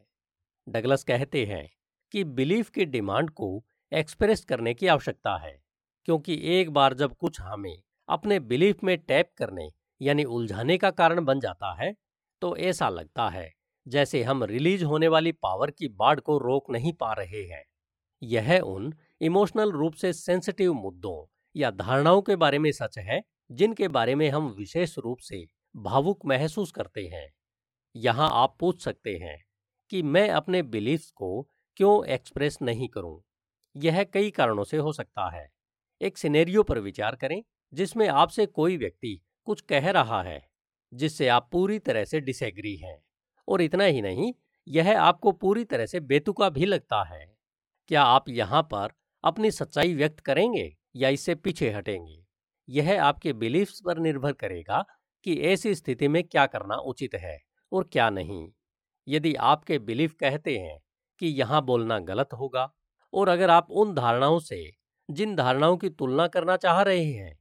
[0.66, 1.68] डगलस कहते हैं
[2.14, 5.56] कि बिलीफ की डिमांड को एक्सप्रेस करने की आवश्यकता है,
[6.04, 9.68] क्योंकि एक बार जब कुछ हमें अपने बिलीफ में टैप करने,
[10.00, 11.94] यानी उलझाने का कारण बन जाता है
[12.42, 13.50] तो ऐसा लगता है
[13.88, 17.64] जैसे हम रिलीज़ होने वाली पावर की बाढ़ को रोक नहीं पा रहे हैं।
[18.22, 23.88] यह उन इमोशनल रूप से सेंसिटिव मुद्दों या धारणाओं के बारे में सच है, जिनके
[23.88, 27.30] बारे में हम विशेष रूप से भावुक महसूस करते हैं।
[27.96, 29.44] यहाँ आप पूछ सकते हैं
[29.90, 33.22] कि मैं अपने बिलीफ्स को क्यों एक्सप्रेस नहीं करूँ?
[33.76, 35.50] यह कई कारणों से हो सकता है।
[36.00, 37.42] एक सिनेरियो पर विचार करें,
[37.74, 40.48] जिसमें आपसे कोई व्यक्ति कुछ कह रहा है,
[40.94, 43.02] जिससे आप पूरी तरह से डिसएग्री हैं।
[43.50, 44.32] और इतना ही नहीं,
[44.66, 47.24] यह आपको पूरी तरह से बेतुका भी लगता है।
[47.90, 48.92] क्या आप यहाँ पर
[49.24, 52.24] अपनी सच्चाई व्यक्त करेंगे या इससे पीछे हटेंगे?
[52.68, 54.84] यह आपके बिलीफ्स पर निर्भर करेगा
[55.26, 57.38] कि ऐसी स्थिति में क्या करना उचित है
[57.72, 58.46] और क्या नहीं।
[59.06, 60.78] यदि आपके बिलीफ कहते हैं
[61.20, 62.68] कि यहाँ बोलना गलत होगा
[63.12, 64.70] और अगर आप उन धारणाओं से,
[65.08, 67.38] जिन धारणाओं की तुलना करना चाह रहे हैं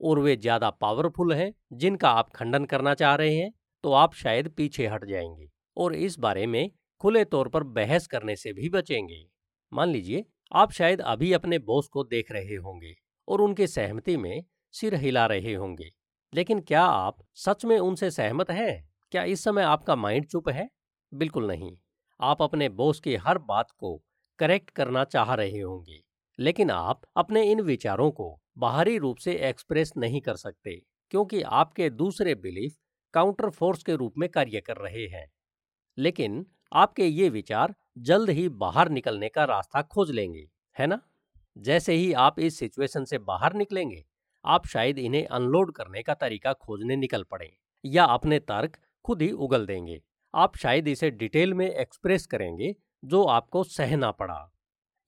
[0.00, 3.52] और वे ज़्यादा पावरफुल हैं जिनका आप खंडन करना चाह रहे हैं
[3.84, 8.36] तो आप शायद पीछे हट जाएँगे और इस बारे में खुले तौर पर बहस करने
[8.36, 9.24] से भी बचेंगे।
[9.72, 12.94] मान लीजिए, आप शायद अभी अपने बॉस को देख रहे होंगे
[13.28, 15.90] और उनके सहमति में सिर हिला रहे होंगे,
[16.32, 18.88] लेकिन क्या आप सच में उनसे सहमत हैं?
[19.12, 20.68] क्या इस समय आपका माइंड चुप है?
[21.12, 21.76] बिल्कुल नहीं।
[22.20, 23.96] आप अपने बॉस की हर बात को
[24.38, 26.00] करेक्ट करना चाह रहे होंगे,
[26.38, 30.74] लेकिन आप अपने इन विचारों को बाहरी रूप से एक्सप्रेस नहीं कर सकते,
[31.12, 32.76] क्योंकि आपके दूसरे बिलीफ
[33.14, 35.32] काउंटर फोर्स के रूप में कार्य कर रहे हैं।
[35.98, 41.00] लेकिन आपके ये विचार जल्द ही बाहर निकलने का रास्ता खोज लेंगे, है ना?
[41.58, 44.04] जैसे ही आप इस सिचुएशन से बाहर निकलेंगे,
[44.44, 49.30] आप शायद इन्हें अनलोड करने का तरीका खोजने निकल पड़े, या अपने तर्क खुद ही
[49.30, 50.02] उगल देंगे।
[50.34, 54.52] आप शायद इसे डिटेल में एक्सप्रेस करेंगे, जो आपको सहना पड़ा।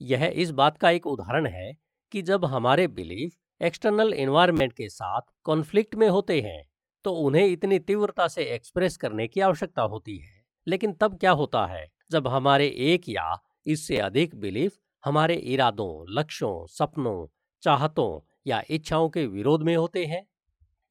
[0.03, 1.77] यह इस बात का एक उदाहरण है
[2.13, 6.70] कि जब हमारे बिलीफ एक्सटर्नल एनवायरनमेंट के साथ कॉन्फ्लिक्ट में होते हैं
[7.05, 11.67] तो उन्हें इतनी तीव्रता से एक्सप्रेस करने की आवश्यकता होती है। लेकिन तब क्या होता
[11.67, 17.27] है, जब हमारे एक या इससे अधिक बिलीफ हमारे इरादों, लक्ष्यों, सपनों,
[17.63, 20.27] चाहतों या इच्छाओं के विरोध में होते हैं?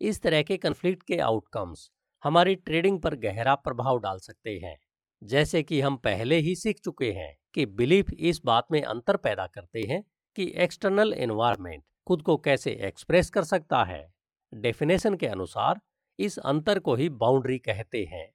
[0.02, 1.92] इस तरह के कन्फ्लिक्ट के आउटकम्स
[2.24, 4.80] हमारी ट्रेडिंग पर गहरा प्रभाव डाल सकते हैं।
[5.24, 9.48] जैसे कि हम पहले ही सीख चुके हैं कि बिलीफ इस बात में अंतर पैदा
[9.48, 10.04] करते हैं
[10.36, 14.14] कि एक्सटर्नल एनवायरनमेंट खुद को कैसे एक्सप्रेस कर सकता है।
[14.54, 15.82] डेफिनेशन के अनुसार
[16.20, 18.28] इस अंतर को ही बाउंड्री कहते हैं।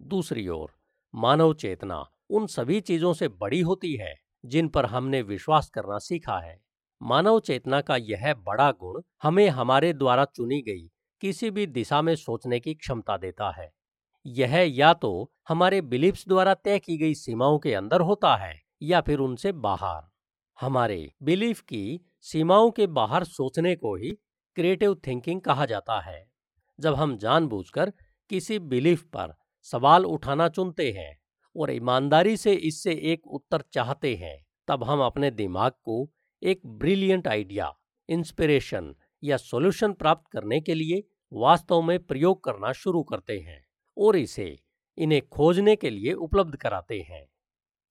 [0.00, 0.70] दूसरी ओर,
[1.14, 6.38] मानव चेतना उन सभी चीज़ों से बड़ी होती है, जिन पर हमने विश्वास करना सीखा
[6.38, 6.60] है।
[7.02, 10.86] मानव चेतना का यह बड़ा गुण हमें हमारे द्वारा चुनी गई
[11.20, 13.72] किसी भी दिशा में सोचने की क्षमता देता है।
[14.26, 19.00] यह या तो हमारे बिलीफ्स द्वारा तय की गई सीमाओं के अंदर होता है, या
[19.00, 20.02] फिर उनसे बाहर।
[20.60, 24.10] हमारे बिलीफ की सीमाओं के बाहर सोचने को ही
[24.56, 26.26] क्रिएटिव थिंकिंग कहा जाता है।
[26.80, 27.92] जब हम जानबूझकर
[28.30, 29.34] किसी बिलीफ पर
[29.66, 31.16] सवाल उठाना चुनते हैं
[31.56, 34.36] और ईमानदारी से इससे एक उत्तर चाहते हैं,
[34.68, 36.08] तब हम अपने दिमाग को
[36.42, 37.72] एक ब्रिलियंट आइडिया,
[38.08, 43.60] इंस्पिरेशन या सॉल्यूशन प्राप्त करने के लिए वास्तव में प्रयोग करना शुरू करते हैं
[43.96, 44.58] और इसे
[44.98, 47.24] इन्हें खोजने के लिए उपलब्ध कराते हैं।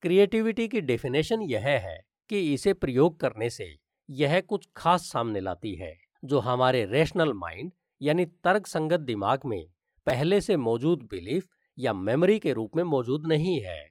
[0.04, 1.98] क्रिएटिविटी की डेफिनेशन यह है
[2.30, 3.76] कि इसे प्रयोग करने से
[4.10, 9.66] यह कुछ खास सामने लाती है, जो हमारे रेशनल माइंड यानी तर्क संगत दिमाग में
[10.08, 13.90] पहले से मौजूद बिलीफ या मेमोरी के रूप में मौजूद नहीं है।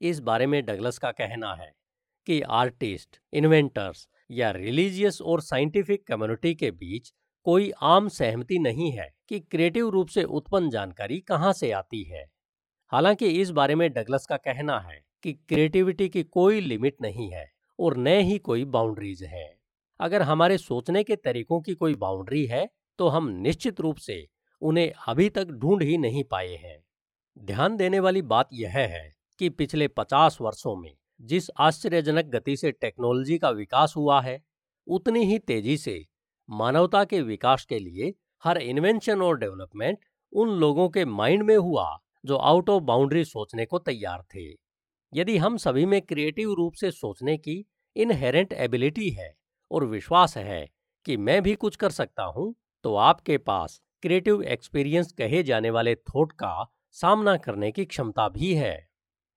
[0.00, 1.72] इस बारे में डगलस का कहना है
[2.26, 7.12] कि आर्टिस्ट, इन्वेंटर्स या रिलीजियस और साइंटिफिक कम्युनिटी के बीच
[7.46, 12.24] कोई आम सहमति नहीं है कि क्रिएटिव रूप से उत्पन्न जानकारी कहाँ से आती है।
[12.92, 17.50] हालाँकि इस बारे में डगलस का कहना है कि क्रिएटिविटी की कोई लिमिट नहीं है
[17.78, 19.58] और न ही कोई बाउंड्रीज है।
[20.00, 22.68] अगर हमारे सोचने के तरीकों की कोई बाउंड्री है
[22.98, 24.26] तो हम निश्चित रूप से
[24.62, 26.78] उन्हें अभी तक ढूंढ ही नहीं पाए हैं।
[27.36, 32.70] ध्यान देने वाली बात यह है कि पिछले पचास वर्षों में जिस आश्चर्यजनक गति से
[32.72, 34.42] टेक्नोलॉजी का विकास हुआ है,
[34.86, 36.04] उतनी ही तेज़ी से
[36.48, 38.12] मानवता के विकास के लिए
[38.44, 39.98] हर इन्वेंशन और डेवलपमेंट
[40.32, 44.50] उन लोगों के माइंड में हुआ जो आउट ऑफ़ बाउंड्री सोचने को तैयार थे।
[45.12, 47.64] यदि हम सभी में क्रिएटिव रूप से सोचने की
[47.96, 49.34] इनहेरेंट एबिलिटी है
[49.70, 50.68] और विश्वास है
[51.06, 55.94] कि मैं भी कुछ कर सकता हूँ तो आपके पास क्रिएटिव एक्सपीरियंस कहे जाने वाले
[55.94, 58.76] थॉट का सामना करने की क्षमता भी है।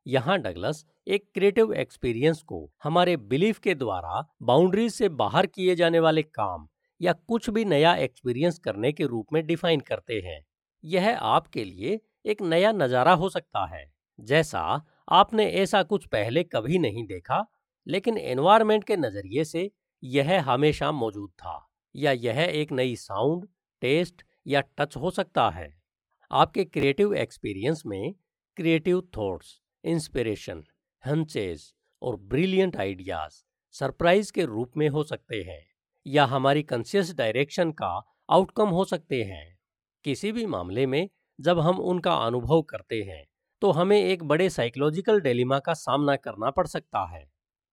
[0.06, 6.00] यहाँ डगलस एक क्रिएटिव एक्सपीरियंस को हमारे बिलीफ के द्वारा बाउंड्रीज से बाहर किए जाने
[6.00, 6.68] वाले काम
[7.02, 10.42] या कुछ भी नया एक्सपीरियंस करने के रूप में डिफाइन करते हैं।
[10.84, 13.86] यह आपके लिए एक नया नज़ारा हो सकता है।
[14.20, 14.62] जैसा
[15.10, 17.46] आपने ऐसा कुछ पहले कभी नहीं देखा,
[17.88, 19.70] लेकिन एनवायरमेंट के नज़रिए से
[20.04, 23.48] यह हमेशा मौजूद था। या यह एक नई साउंड,
[23.82, 25.70] टेस्ट या टच हो सकता है।
[26.32, 28.14] आपके क्रिएटिव एक्सपीरियंस में
[28.58, 30.64] क्रिएटिव थॉट्स, इंस्पिरेशन
[31.04, 33.44] हंचेज और ब्रिलियंट आइडियाज़
[33.76, 35.62] सरप्राइज़ के रूप में हो सकते हैं
[36.06, 37.92] या हमारी कंसियस डायरेक्शन का
[38.30, 39.58] आउटकम हो सकते हैं।
[40.06, 43.26] किसी भी मामले में जब हम उनका अनुभव करते हैं
[43.62, 47.24] तो हमें एक बड़े साइकोलॉजिकल डेलिमा का सामना करना पड़ सकता है।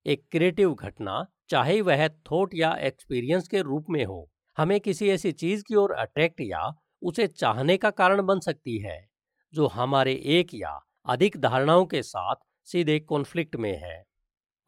[0.07, 5.33] एक क्रिएटिव घटना, चाहे वह थॉट या एक्सपीरियंस के रूप में हो, हमें किसी ऐसी
[5.33, 9.09] चीज़ की ओर अट्रैक्ट या उसे चाहने का कारण बन सकती है,
[9.55, 14.05] जो हमारे एक या अधिक धारणाओं के साथ सीधे कॉन्फ्लिक्ट में है।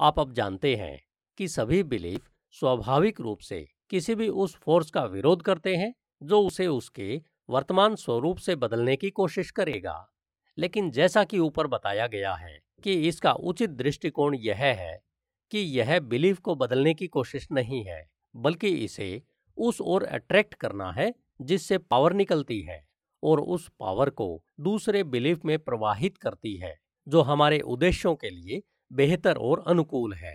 [0.01, 1.01] आप अब जानते हैं
[1.39, 6.41] कि सभी बिलीफ स्वाभाविक रूप से किसी भी उस फोर्स का विरोध करते हैं, जो
[6.41, 10.13] उसे उसके वर्तमान स्वरूप से बदलने की कोशिश करेगा।
[10.59, 15.08] लेकिन जैसा कि ऊपर बताया गया है कि इसका उचित दृष्टिकोण यह है
[15.51, 19.23] कि यह बिलीफ को बदलने की कोशिश नहीं है, बल्कि इसे
[19.57, 22.87] उस ओर अट्रैक्ट करना है जिससे पावर निकलती है
[23.23, 26.75] और उस पावर को दूसरे बिलीफ में प्रवाहित करती है,
[27.09, 30.35] जो हमारे उद्देश्यों के लिए बेहतर और अनुकूल है।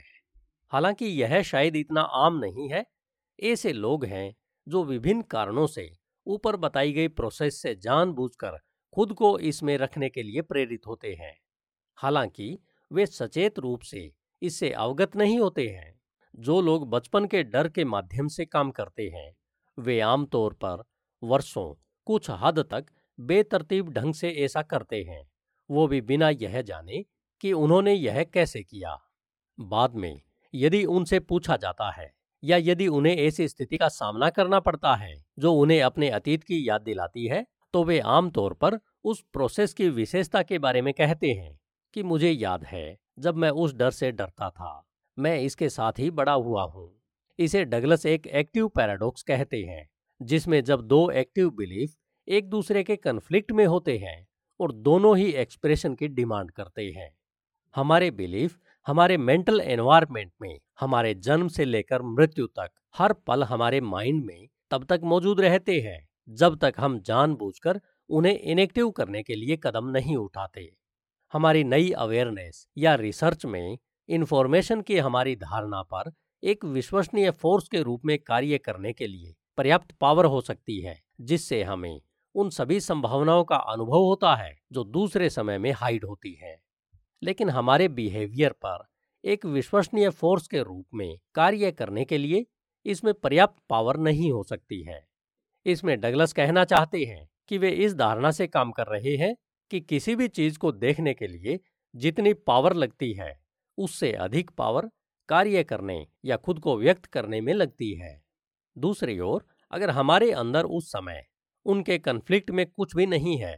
[0.72, 2.86] हालाँकि यह शायद इतना आम नहीं है,
[3.44, 4.36] ऐसे लोग हैं
[4.68, 5.90] जो विभिन्न कारणों से
[6.28, 8.58] ऊपर बताई गई प्रोसेस से जानबूझकर
[8.94, 11.38] खुद को इसमें रखने के लिए प्रेरित होते हैं।
[11.98, 12.60] हालाँकि
[12.92, 14.12] वे सचेत रूप से
[14.44, 15.94] इससे अवगत नहीं होते हैं।
[16.34, 19.32] जो लोग बचपन के डर के माध्यम से काम करते हैं,
[19.78, 20.84] वे आमतौर पर
[21.24, 21.74] वर्षों,
[22.08, 22.86] कुछ हद तक
[23.20, 25.24] बेतरतीब ढंग से ऐसा करते हैं।
[25.70, 27.04] वो भी बिना यह जाने
[27.42, 28.98] कि उन्होंने यह कैसे किया।
[29.60, 30.22] बाद में,
[30.54, 32.12] यदि उनसे पूछा जाता है
[32.44, 36.68] या यदि उन्हें ऐसी स्थिति का सामना करना पड़ता है, जो उन्हें अपने अतीत की
[36.70, 41.32] याद दिलाती है तो वे आमतौर पर उस प्रोसेस की विशेषता के बारे में कहते
[41.32, 41.60] हैं।
[41.94, 46.12] कि मुझे याद है, जब मैं उस डर से डरता था। मैं इसके साथ ही
[46.12, 46.92] बड़ा हुआ हूँ।
[47.40, 49.90] इसे डगलस एक एक्टिव पैराडॉक्स कहते हैं,
[50.22, 51.96] जिसमें जब दो एक्टिव बिलीफ
[52.28, 54.28] एक दूसरे के कन्फ्लिक्ट में होते हैं
[54.60, 57.18] और दोनों ही एक्सप्रेशन की डिमांड करते हैं।
[57.76, 63.82] हमारे बिलीफ हमारे मेंटल एनवायरनमेंट में हमारे जन्म से लेकर मृत्यु तक हर पल हमारे
[63.82, 69.36] माइंड में तब तक मौजूद रहते हैं, जब तक हम जानबूझकर उन्हें इनेक्टिव करने के
[69.36, 70.72] लिए कदम नहीं उठाते।
[71.34, 73.78] हमारी नई अवेयरनेस या रिसर्च में
[74.10, 76.12] इंफॉर्मेशन की हमारी धारणा पर
[76.44, 81.00] एक विश्वसनीय फोर्स के रूप में कार्य करने के लिए पर्याप्त पावर हो सकती है,
[81.22, 82.02] जिससे हमें
[82.36, 86.56] उन सभी संभावनाओं का अनुभव होता है जो दूसरे समय में हाइड होती है।
[87.24, 88.86] लेकिन हमारे बिहेवियर पर
[89.24, 92.46] एक विश्वसनीय फोर्स के रूप में कार्य करने के लिए
[92.86, 95.08] इसमें पर्याप्त पावर नहीं हो सकती है।
[95.66, 99.36] इसमें डगलस कहना चाहते हैं कि वे इस धारणा से काम कर रहे हैं
[99.74, 101.60] कि किसी भी चीज़ को देखने के लिए
[101.94, 103.32] जितनी पावर लगती है,
[103.78, 104.90] उससे अधिक पावर
[105.30, 108.12] कार्य करने या खुद को व्यक्त करने में लगती है।
[108.78, 111.24] दूसरी ओर, अगर हमारे अंदर उस समय
[111.66, 113.56] उनके कन्फ्लिक्ट में कुछ भी नहीं है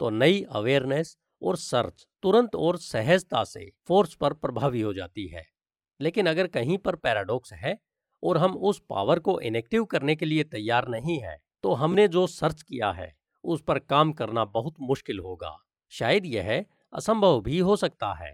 [0.00, 5.46] तो नई अवेयरनेस और सर्च तुरंत और सहजता से फोर्स पर प्रभावी हो जाती है।
[6.00, 7.78] लेकिन अगर कहीं पर पैराडॉक्स है
[8.22, 12.26] और हम उस पावर को इनेक्टिव करने के लिए तैयार नहीं है तो हमने जो
[12.26, 13.14] सर्च किया है
[13.44, 15.56] उस पर काम करना बहुत मुश्किल होगा।
[15.92, 18.32] शायद यह असंभव भी हो सकता है।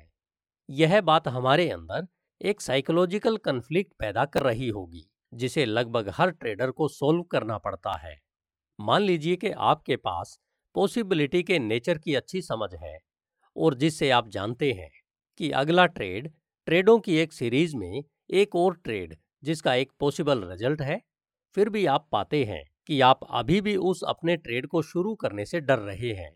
[0.68, 2.07] यह बात हमारे अंदर
[2.40, 7.96] एक साइकोलॉजिकल कन्फ्लिक्ट पैदा कर रही होगी, जिसे लगभग हर ट्रेडर को सोल्व करना पड़ता
[7.99, 8.16] है।
[8.79, 10.38] मान लीजिए कि आपके पास
[10.75, 12.99] पॉसिबिलिटी के नेचर की अच्छी समझ है,
[13.57, 14.90] और जिससे आप जानते हैं
[15.40, 16.33] कि अगला ट्रेड
[16.66, 21.01] ट्रेडों की एक सीरीज़ में एक और ट्रेड जिसका एक पॉसिबल रिज़ल्ट है,
[21.57, 25.44] फिर भी आप पाते हैं कि आप अभी भी उस अपने ट्रेड को शुरू करने
[25.44, 26.32] से डर रहे हैं,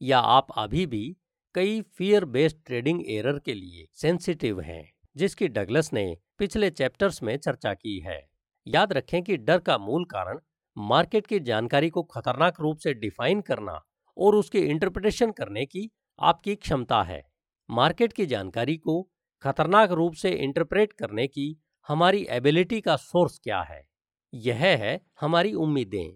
[0.00, 1.16] या आप अभी भी
[1.54, 7.36] कई फियर बेस्ड ट्रेडिंग एरर के लिए सेंसिटिव हैं, जिसकी डगलस ने पिछले चैप्टर्स में
[7.38, 8.20] चर्चा की है।
[8.66, 10.38] याद रखें कि डर का मूल कारण
[10.76, 13.80] मार्केट की जानकारी को खतरनाक रूप से डिफाइन करना
[14.16, 17.22] और उसकी इंटरप्रिटेशन करने की आपकी क्षमता है।
[17.68, 19.02] मार्केट की जानकारी को
[19.42, 21.56] खतरनाक रूप से इंटरप्रेट करने की
[21.88, 23.89] हमारी एबिलिटी का सोर्स क्या है?
[24.34, 26.12] यह है हमारी उम्मीदें,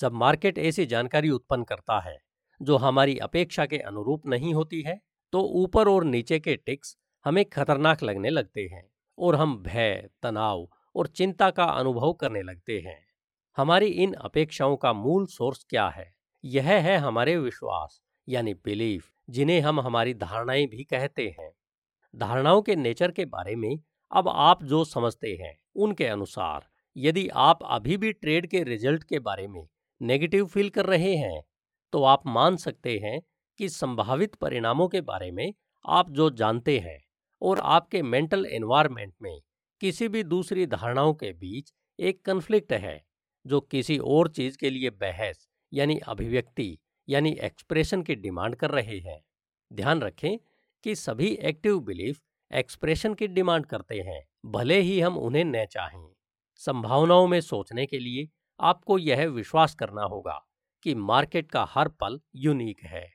[0.00, 2.18] जब मार्केट ऐसी जानकारी उत्पन्न करता है,
[2.62, 5.00] जो हमारी अपेक्षा के अनुरूप नहीं होती है
[5.32, 10.68] तो ऊपर और नीचे के टिक्स हमें खतरनाक लगने लगते हैं और हम भय, तनाव
[10.96, 12.98] और चिंता का अनुभव करने लगते हैं।
[13.56, 16.14] हमारी इन अपेक्षाओं का मूल सोर्स क्या है?
[16.44, 21.50] यह है हमारे विश्वास, यानी बिलीफ, जिन्हें हम हमारी धारणाएँ भी कहते हैं।
[22.16, 23.78] धारणाओं के नेचर के बारे में
[24.12, 29.18] अब आप जो समझते हैं, उनके अनुसार यदि आप अभी भी ट्रेड के रिज़ल्ट के
[29.18, 29.66] बारे में
[30.00, 31.42] नेगेटिव फील कर रहे हैं
[31.92, 33.20] तो आप मान सकते हैं
[33.60, 35.52] कि संभावित परिणामों के बारे में
[35.84, 36.98] आप जो जानते हैं
[37.42, 39.38] और आपके मेंटल एनवायरनमेंट में
[39.80, 43.00] किसी भी दूसरी धारणाओं के बीच एक कन्फ्लिक्ट है,
[43.46, 46.76] जो किसी और चीज़ के लिए बहस यानी अभिव्यक्ति
[47.08, 49.20] यानी एक्सप्रेशन की डिमांड कर रहे हैं।
[49.70, 50.38] ध्यान रखें
[50.84, 56.13] कि सभी एक्टिव बिलीफ एक्सप्रेशन की डिमांड करते हैं, भले ही हम उन्हें न चाहें।
[56.60, 58.28] संभावनाओं में सोचने के लिए
[58.60, 60.40] आपको यह विश्वास करना होगा
[60.84, 63.08] कि मार्केट का हर पल यूनिक है।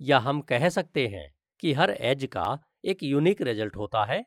[0.00, 1.28] या हम कह सकते हैं
[1.62, 4.24] कि हर एज का एक यूनिक रिज़ल्ट होता है।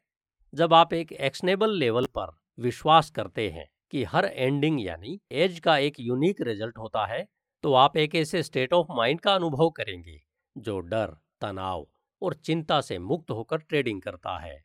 [0.53, 5.77] जब आप एक एक्शनेबल लेवल पर विश्वास करते हैं कि हर एंडिंग यानी एज का
[5.79, 7.25] एक यूनिक रिज़ल्ट होता है
[7.63, 10.19] तो आप एक ऐसे स्टेट ऑफ़ माइंड का अनुभव करेंगे
[10.55, 11.87] जो डर, तनाव
[12.21, 14.59] और चिंता से मुक्त होकर ट्रेडिंग करता है।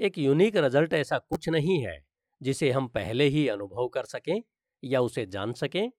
[0.00, 1.98] एक यूनिक रिज़ल्ट ऐसा कुछ नहीं है
[2.40, 4.40] जिसे हम पहले ही अनुभव कर सकें
[4.82, 5.90] या उसे जान सकें।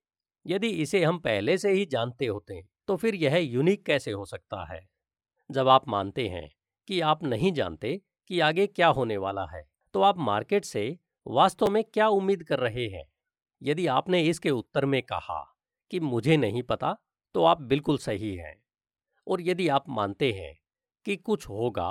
[0.46, 4.64] यदि इसे हम पहले से ही जानते होते तो फिर यह यूनिक कैसे हो सकता
[4.66, 4.80] है?
[5.50, 6.48] जब आप मानते हैं
[6.88, 8.00] कि आप नहीं जानते
[8.30, 9.62] कि आगे क्या होने वाला है
[9.94, 13.04] तो आप मार्केट से वास्तव में क्या उम्मीद कर रहे हैं?
[13.62, 15.40] यदि आपने इसके उत्तर में कहा
[15.90, 16.96] कि मुझे नहीं पता
[17.34, 18.54] तो आप बिल्कुल सही हैं।
[19.26, 20.54] और यदि आप मानते हैं
[21.06, 21.90] कि कुछ होगा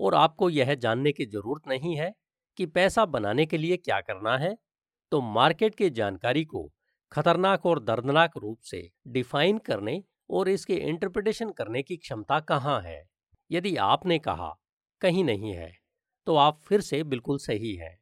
[0.00, 2.12] और आपको यह जानने की ज़रूरत नहीं है
[2.60, 4.56] कि पैसा बनाने के लिए क्या करना है?
[5.12, 6.70] तो मार्केट की जानकारी को
[7.12, 13.02] खतरनाक और दर्दनाक रूप से डिफाइन करने और इसके इंटरप्रिटेशन करने की क्षमता कहाँ है?
[13.50, 14.52] यदि आपने कहा,
[15.00, 15.72] कहीं नहीं है
[16.26, 17.98] तो आप फिर से बिल्कुल सही हैं।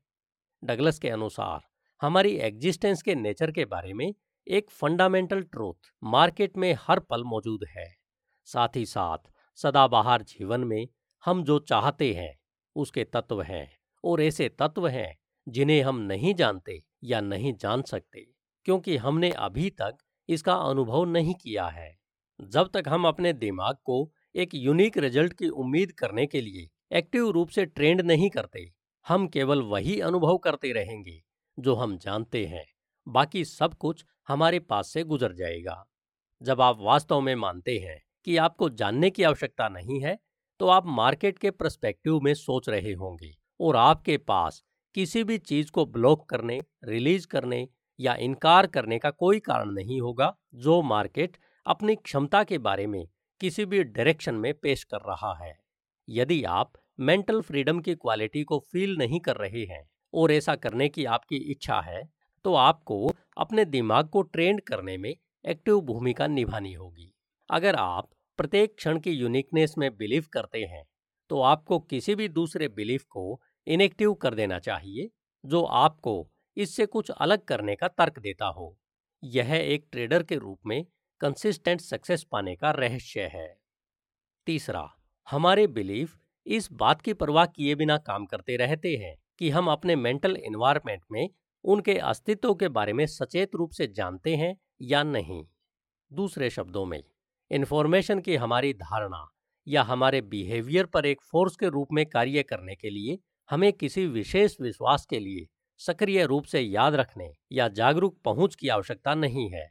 [0.64, 1.60] डगलस के अनुसार,
[2.02, 4.14] हमारी एग्जिस्टेंस के नेचर के बारे में
[4.46, 7.88] एक फंडामेंटल ट्रूथ मार्केट में हर पल मौजूद है।
[8.44, 9.18] साथ ही साथ,
[9.58, 10.86] सदाबहार जीवन में
[11.24, 12.38] हम जो चाहते हैं,
[12.76, 18.26] उसके तत्व हैं। और ऐसे तत्व हैं, जिन्हें हम नहीं जानते या नहीं जान सकते,
[18.66, 21.96] क्योंकि हमने अभी तक इसका अनुभव नहीं किया है।
[22.40, 27.30] जब तक हम अपने दिमाग को एक यूनिक रिज़ल्ट की उम्मीद करने के लिए एक्टिव
[27.30, 28.70] रूप से ट्रेंड नहीं करते,
[29.06, 31.20] हम केवल वही अनुभव करते रहेंगे,
[31.58, 32.64] जो हम जानते हैं।
[33.06, 35.84] बाकी सब कुछ हमारे पास से गुजर जाएगा।
[36.40, 40.18] जब आप वास्तव में मानते हैं कि आपको जानने की आवश्यकता नहीं है
[40.60, 44.62] तो आप मार्केट के प्रस्पेक्टिव में सोच रहे होंगे। और आपके पास
[44.94, 47.66] किसी भी चीज़ को ब्लॉक करने, रिलीज़ करने
[47.98, 53.04] या इनकार करने का कोई कारण नहीं होगा, जो मार्केट अपनी क्षमता के बारे में
[53.40, 55.56] किसी भी डायरेक्शन में पेश कर रहा है।
[56.08, 59.82] यदि आप मेंटल फ्रीडम की क्वालिटी को फील नहीं कर रहे हैं
[60.14, 62.02] और ऐसा करने की आपकी इच्छा है
[62.44, 67.12] तो आपको अपने दिमाग को ट्रेंड करने में एक्टिव भूमिका निभानी होगी।
[67.50, 70.84] अगर आप प्रत्येक क्षण की यूनिकनेस में बिलीव करते हैं
[71.30, 75.10] तो आपको किसी भी दूसरे बिलीफ को इनेक्टिव कर देना चाहिए,
[75.44, 78.76] जो आपको इससे कुछ अलग करने का तर्क देता हो।
[79.24, 80.84] यह एक ट्रेडर के रूप में
[81.20, 83.58] कंसिस्टेंट सक्सेस पाने का रहस्य है।
[84.46, 84.88] तीसरा,
[85.30, 89.96] हमारे बिलीफ इस बात की परवाह किए बिना काम करते रहते हैं कि हम अपने
[89.96, 91.28] मेंटल एनवायरनमेंट में
[91.64, 95.44] उनके अस्तित्व के बारे में सचेत रूप से जानते हैं या नहीं।
[96.12, 97.02] दूसरे शब्दों में
[97.50, 99.26] इन्फॉर्मेशन की हमारी धारणा
[99.66, 103.18] या हमारे बिहेवियर पर एक फोर्स के रूप में कार्य करने के लिए
[103.50, 105.46] हमें किसी विशेष विश्वास के लिए
[105.80, 109.68] सक्रिय रूप से याद रखने या जागरूक पहुँच की आवश्यकता नहीं है।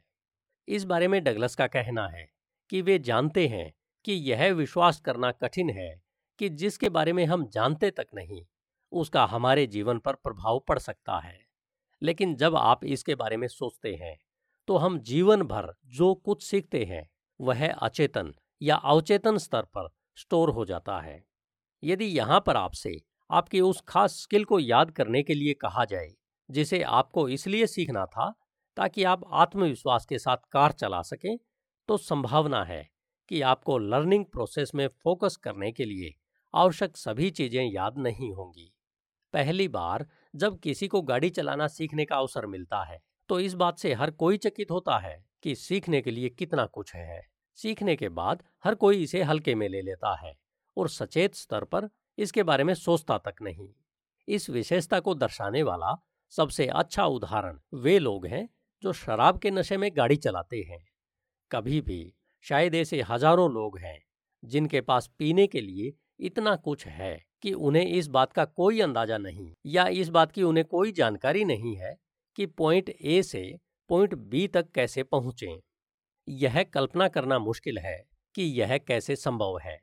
[0.68, 2.26] इस बारे में डगलस का कहना है
[2.70, 3.72] कि वे जानते हैं
[4.04, 5.90] कि यह विश्वास करना कठिन है
[6.38, 8.44] कि जिसके बारे में हम जानते तक नहीं,
[8.92, 11.38] उसका हमारे जीवन पर प्रभाव पड़ सकता है।
[12.02, 14.16] लेकिन जब आप इसके बारे में सोचते हैं
[14.68, 17.08] तो हम जीवन भर जो कुछ सीखते हैं,
[17.40, 21.22] वह अचेतन या अवचेतन स्तर पर स्टोर हो जाता है।
[21.82, 26.10] यदि यहाँ पर आपसे आपकी उस खास स्किल को याद करने के लिए कहा जाए,
[26.48, 28.30] जिसे आपको इसलिए सीखना था
[28.76, 31.36] ताकि आप आत्मविश्वास के साथ कार चला सकें
[31.88, 32.86] तो संभावना है
[33.30, 36.14] कि आपको लर्निंग प्रोसेस में फोकस करने के लिए
[36.54, 38.72] आवश्यक सभी चीज़ें याद नहीं होंगी।
[39.34, 43.78] पहली बार जब किसी को गाड़ी चलाना सीखने का अवसर मिलता है तो इस बात
[43.78, 47.20] से हर कोई चकित होता है कि सीखने के लिए कितना कुछ है।
[47.58, 50.34] सीखने के बाद हर कोई इसे हल्के में ले लेता है
[50.76, 51.88] और सचेत स्तर पर
[52.18, 53.68] इसके बारे में सोचता तक नहीं।
[54.28, 55.94] इस विशेषता को दर्शाने वाला
[56.32, 58.48] सबसे अच्छा उदाहरण वे लोग हैं
[58.82, 60.84] जो शराब के नशे में गाड़ी चलाते हैं।
[61.50, 63.98] कभी भी शायद ऐसे हज़ारों लोग हैं
[64.42, 69.18] जिनके पास पीने के लिए इतना कुछ है कि उन्हें इस बात का कोई अंदाज़ा
[69.18, 71.96] नहीं या इस बात की उन्हें कोई जानकारी नहीं है
[72.38, 73.42] कि पॉइंट ए से
[73.90, 75.60] पॉइंट बी तक कैसे पहुंचें।
[76.28, 77.98] यह कल्पना करना मुश्किल है
[78.34, 79.78] कि यह कैसे संभव है।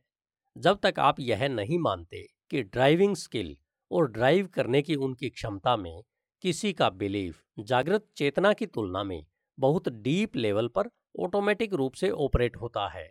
[0.57, 3.55] जब तक आप यह नहीं मानते कि ड्राइविंग स्किल
[3.91, 6.01] और ड्राइव करने की उनकी क्षमता में
[6.43, 9.25] किसी का बिलीफ जागृत चेतना की तुलना में
[9.57, 10.89] बहुत डीप लेवल पर
[11.19, 13.09] ऑटोमेटिक रूप से ऑपरेट होता है।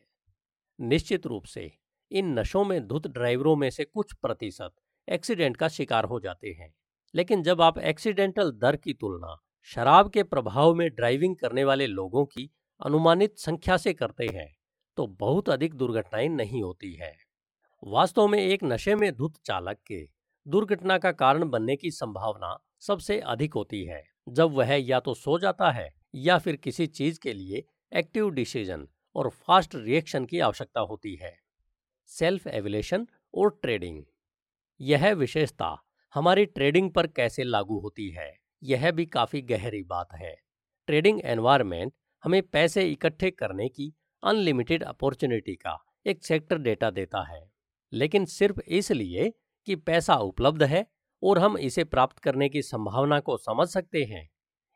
[0.79, 1.71] निश्चित रूप से,
[2.11, 4.73] इन नशों में धुत ड्राइवरों में से कुछ प्रतिशत
[5.09, 6.73] एक्सीडेंट का शिकार हो जाते हैं।
[7.15, 9.37] लेकिन जब आप एक्सीडेंटल दर की तुलना
[9.69, 14.49] शराब के प्रभाव में ड्राइविंग करने वाले लोगों की अनुमानित संख्या से करते हैं
[14.97, 17.24] तो बहुत अधिक दुर्घटनाएँ नहीं होती है।
[17.87, 19.99] वास्तव में एक नशे में धुत चालक के
[20.47, 25.39] दुर्घटना का कारण बनने की संभावना सबसे अधिक होती है। जब वह या तो सो
[25.39, 30.81] जाता है या फिर किसी चीज़ के लिए एक्टिव डिसीज़न और फास्ट रिएक्शन की आवश्यकता
[30.81, 31.37] होती है।
[32.07, 34.03] सेल्फ एवलेशन और ट्रेडिंग।
[34.81, 35.77] यह विशेषता
[36.15, 38.33] हमारी ट्रेडिंग पर कैसे लागू होती है,
[38.63, 40.37] यह भी काफ़ी गहरी बात है।
[40.87, 41.93] ट्रेडिंग एनवायरनमेंट
[42.25, 47.54] हमें पैसे इकट्ठे करने की अनलिमिटेड अपॉर्चुनिटी का एक सेक्टर डेटा देता है।
[47.95, 49.33] लेकिन सिर्फ़ इसलिए
[49.67, 50.87] कि पैसा उपलब्ध है
[51.23, 54.29] और हम इसे प्राप्त करने की संभावना को समझ सकते हैं।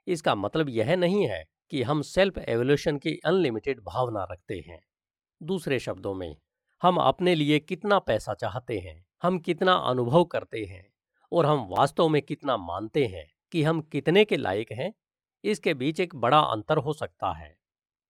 [0.06, 4.80] इसका मतलब यह नहीं है कि हम सेल्फ एवोल्यूशन की अनलिमिटेड भावना रखते हैं।
[5.42, 6.36] दूसरे शब्दों में,
[6.82, 10.86] हम अपने लिए कितना पैसा चाहते हैं, हम कितना अनुभव करते हैं
[11.32, 14.92] और हम वास्तव में कितना मानते हैं कि हम कितने के लायक हैं,
[15.44, 17.56] इसके बीच एक बड़ा अंतर हो सकता है।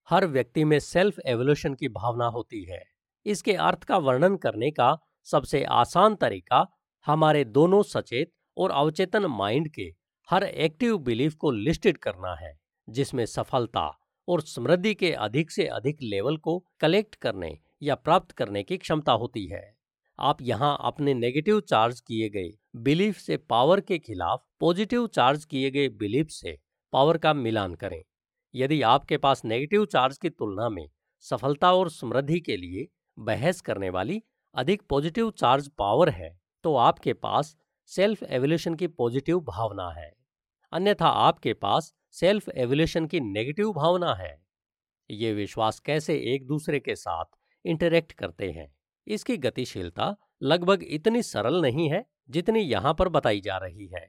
[0.09, 4.97] हर व्यक्ति में सेल्फ एवोल्यूशन की भावना होती है। इसके अर्थ का वर्णन करने का
[5.27, 6.66] सबसे आसान तरीका
[7.07, 9.91] हमारे दोनों सचेत और अवचेतन माइंड के
[10.29, 12.53] हर एक्टिव बिलीफ को लिस्टेड करना है,
[12.89, 13.89] जिसमें सफलता
[14.29, 19.12] और समृद्धि के अधिक से अधिक लेवल को कलेक्ट करने या प्राप्त करने की क्षमता
[19.12, 19.62] होती है।
[20.19, 25.71] आप यहाँ अपने नेगेटिव चार्ज किए गए बिलीफ से पावर के खिलाफ पॉजिटिव चार्ज किए
[25.71, 26.59] गए बिलीफ से
[26.93, 28.03] पावर का मिलान करें।
[28.55, 30.89] यदि आपके पास नेगेटिव चार्ज की तुलना में
[31.25, 32.87] सफलता और समृद्धि के लिए
[33.19, 34.23] बहस करने वाली
[34.55, 37.57] अधिक पॉजिटिव चार्ज पावर है तो आपके पास
[37.91, 40.11] सेल्फ एवोल्यूशन की पॉजिटिव भावना है।
[40.73, 44.37] अन्यथा आपके पास सेल्फ एवोल्यूशन की नेगेटिव भावना है।
[45.11, 47.25] ये विश्वास कैसे एक दूसरे के साथ
[47.64, 48.73] इंटरेक्ट करते हैं?
[49.07, 54.09] इसकी गतिशीलता लगभग इतनी सरल नहीं है जितनी यहाँ पर बताई जा रही है।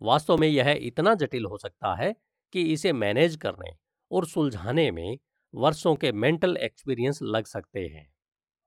[0.00, 2.14] वास्तव में यह इतना जटिल हो सकता है
[2.54, 3.76] कि इसे मैनेज करने
[4.10, 5.18] और सुलझाने में
[5.54, 8.06] वर्षों के मेंटल एक्सपीरियंस लग सकते हैं।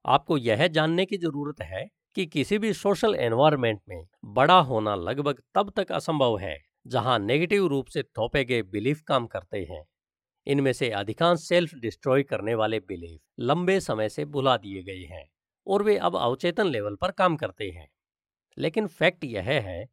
[0.06, 1.86] आपको यह जानने की ज़रूरत है
[2.16, 7.68] कि किसी भी सोशल एनवायरनमेंट में बड़ा होना लगभग तब तक असंभव है जहाँ नेगेटिव
[7.68, 9.84] रूप से थोपे गए बिलीफ काम करते हैं।
[10.48, 15.26] इनमें से अधिकांश सेल्फ डिस्ट्रॉय करने वाले बिलीफ लंबे समय से भुला दिए गए हैं
[15.68, 17.88] और वे अब अवचेतन लेवल पर काम करते हैं।
[18.58, 19.86] लेकिन फैक्ट यह है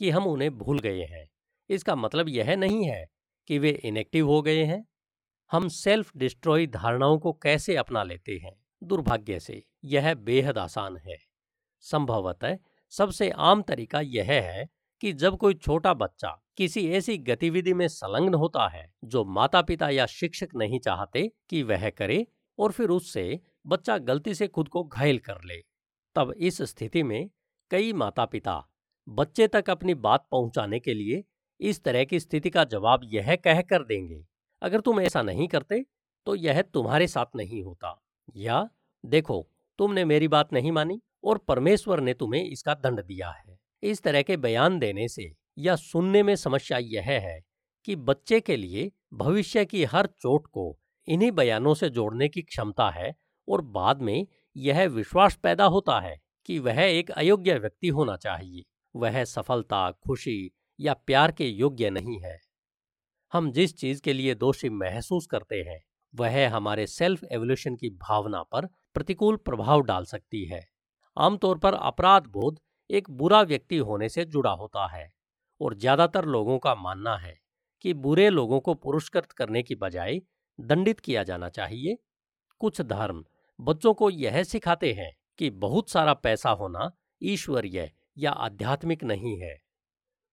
[0.00, 1.26] कि हम उन्हें भूल गए हैं।
[1.70, 3.06] इसका मतलब यह नहीं है
[3.48, 4.84] कि वे इनेक्टिव हो गए हैं।
[5.50, 8.56] हम सेल्फ डिस्ट्रॉय धारणाओं को कैसे अपना लेते हैं?
[8.84, 11.16] दुर्भाग्य से यह बेहद आसान है।
[11.84, 12.56] संभवतः
[12.92, 14.68] सबसे आम तरीका यह है
[15.02, 19.88] कि जब कोई छोटा बच्चा किसी ऐसी गतिविधि में संलग्न होता है, जो माता पिता
[19.90, 22.26] या शिक्षक नहीं चाहते कि वह करे
[22.58, 25.56] और फिर उससे बच्चा गलती से खुद को घायल कर ले,
[26.16, 27.30] तब इस स्थिति में
[27.70, 28.62] कई माता पिता
[29.06, 31.22] बच्चे तक अपनी बात पहुँचाने के लिए
[31.60, 34.24] इस तरह की स्थिति का जवाब यह कह कर देंगे,
[34.62, 35.84] अगर तुम ऐसा नहीं करते
[36.26, 38.00] तो यह तुम्हारे साथ नहीं होता।
[38.36, 38.68] या
[39.04, 44.02] देखो, तुमने मेरी बात नहीं मानी और परमेश्वर ने तुम्हें इसका दंड दिया है। इस
[44.02, 47.40] तरह के बयान देने से या सुनने में समस्या यह है
[47.84, 52.90] कि बच्चे के लिए भविष्य की हर चोट को इन्हीं बयानों से जोड़ने की क्षमता
[52.90, 53.14] है
[53.48, 56.16] और बाद में यह विश्वास पैदा होता है
[56.46, 58.64] कि वह एक अयोग्य व्यक्ति होना चाहिए।
[58.96, 60.50] वह सफलता, खुशी
[60.80, 62.38] या प्यार के योग्य नहीं है।
[63.32, 65.82] हम जिस चीज़ के लिए दोषी महसूस करते हैं
[66.14, 70.64] वह हमारे सेल्फ एवोल्यूशन की भावना पर प्रतिकूल प्रभाव डाल सकती है।
[71.16, 72.58] आमतौर पर अपराध बोध
[72.90, 75.08] एक बुरा व्यक्ति होने से जुड़ा होता है
[75.60, 77.36] और ज़्यादातर लोगों का मानना है
[77.84, 80.20] कि बुरे लोगों को पुरस्कृत करने की बजाय
[80.58, 81.96] दंडित किया जाना चाहिए।
[82.60, 83.24] कुछ धर्म
[83.58, 86.90] बच्चों को यह सिखाते हैं कि बहुत सारा पैसा होना
[87.22, 89.56] ईश्वरीय या आध्यात्मिक नहीं है।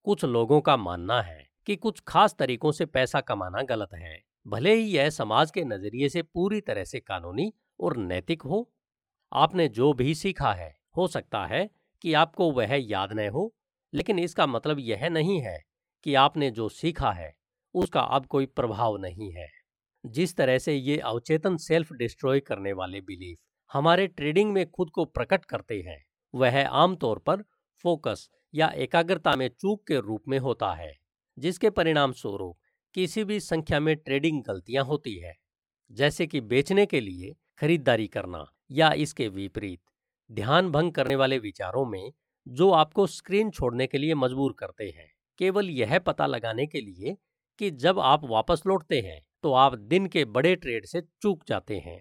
[0.06, 4.74] कुछ लोगों का मानना है कि कुछ खास तरीकों से पैसा कमाना गलत है। भले
[4.74, 8.72] ही यह समाज के नज़रिए से पूरी तरह से कानूनी और नैतिक हो,
[9.32, 11.70] आपने जो भी सीखा है, हो सकता है
[12.02, 13.54] कि आपको वह याद न हो,
[13.94, 15.60] लेकिन इसका मतलब यह नहीं है
[16.04, 17.34] कि आपने जो सीखा है,
[17.76, 19.48] उसका अब कोई प्रभाव नहीं है।
[20.06, 23.38] जिस तरह से ये अवचेतन सेल्फ डिस्ट्रॉय करने वाले बिलीफ
[23.72, 27.44] हमारे ट्रेडिंग में खुद को प्रकट करते हैं, वह आमतौर पर
[27.86, 30.94] फोकस या एकाग्रता में चूक के रूप में होता है,
[31.38, 32.58] जिसके परिणाम स्वरूप
[32.96, 35.34] किसी भी संख्या में ट्रेडिंग गलतियाँ होती है,
[35.92, 39.80] जैसे कि बेचने के लिए खरीदारी करना या इसके विपरीत,
[40.30, 42.12] ध्यान भंग करने वाले विचारों में
[42.48, 47.16] जो आपको स्क्रीन छोड़ने के लिए मजबूर करते हैं। केवल यह पता लगाने के लिए
[47.60, 51.78] कि जब आप वापस लौटते हैं तो आप दिन के बड़े ट्रेड से चूक जाते
[51.78, 52.00] हैं।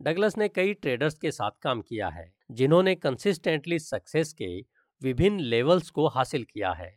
[0.00, 4.56] डगलस ने कई ट्रेडर्स के साथ काम किया है, जिन्होंने कंसिस्टेंटली सक्सेस के
[5.02, 6.94] विभिन्न लेवल्स को हासिल किया है।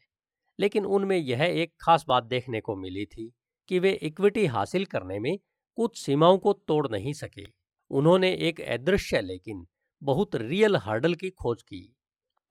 [0.59, 3.31] लेकिन उनमें यह एक खास बात देखने को मिली थी
[3.69, 5.37] कि वे इक्विटी हासिल करने में
[5.77, 7.45] कुछ सीमाओं को तोड़ नहीं सके।
[7.91, 9.65] उन्होंने एक अदृश्य लेकिन
[10.01, 11.95] बहुत रियल हर्डल की खोज की।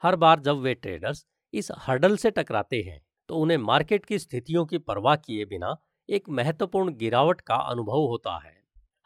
[0.02, 4.64] हर बार जब वे ट्रेडर्स इस हर्डल से टकराते हैं तो उन्हें मार्केट की स्थितियों
[4.66, 5.76] की परवाह किए बिना
[6.08, 8.56] एक महत्वपूर्ण गिरावट का अनुभव होता है।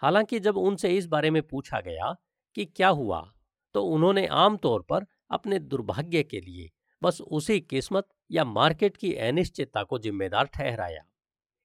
[0.02, 2.14] हालाँकि जब उनसे इस बारे में पूछा गया
[2.56, 3.20] कि क्या हुआ
[3.74, 6.70] तो उन्होंने आमतौर पर अपने दुर्भाग्य के लिए
[7.02, 11.04] बस उसी किस्मत या मार्केट की अनिश्चितता को जिम्मेदार ठहराया।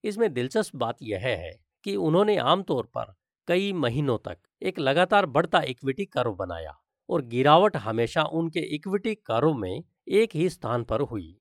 [0.03, 1.51] इसमें दिलचस्प बात यह है
[1.85, 3.13] कि उन्होंने आमतौर पर
[3.47, 6.77] कई महीनों तक एक लगातार बढ़ता इक्विटी कर्व बनाया
[7.09, 11.37] और गिरावट हमेशा उनके इक्विटी कर्व में एक ही स्थान पर हुई।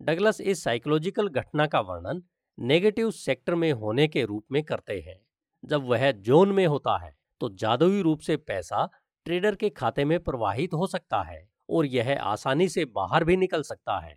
[0.00, 2.22] डगलस इस साइकोलॉजिकल घटना का वर्णन
[2.58, 5.20] नेगेटिव सेक्टर में होने के रूप में करते हैं।
[5.64, 8.88] जब वह जोन में होता है तो जादुई रूप से पैसा
[9.26, 13.62] ट्रेडर के खाते में प्रवाहित हो सकता है और यह आसानी से बाहर भी निकल
[13.62, 14.14] सकता है।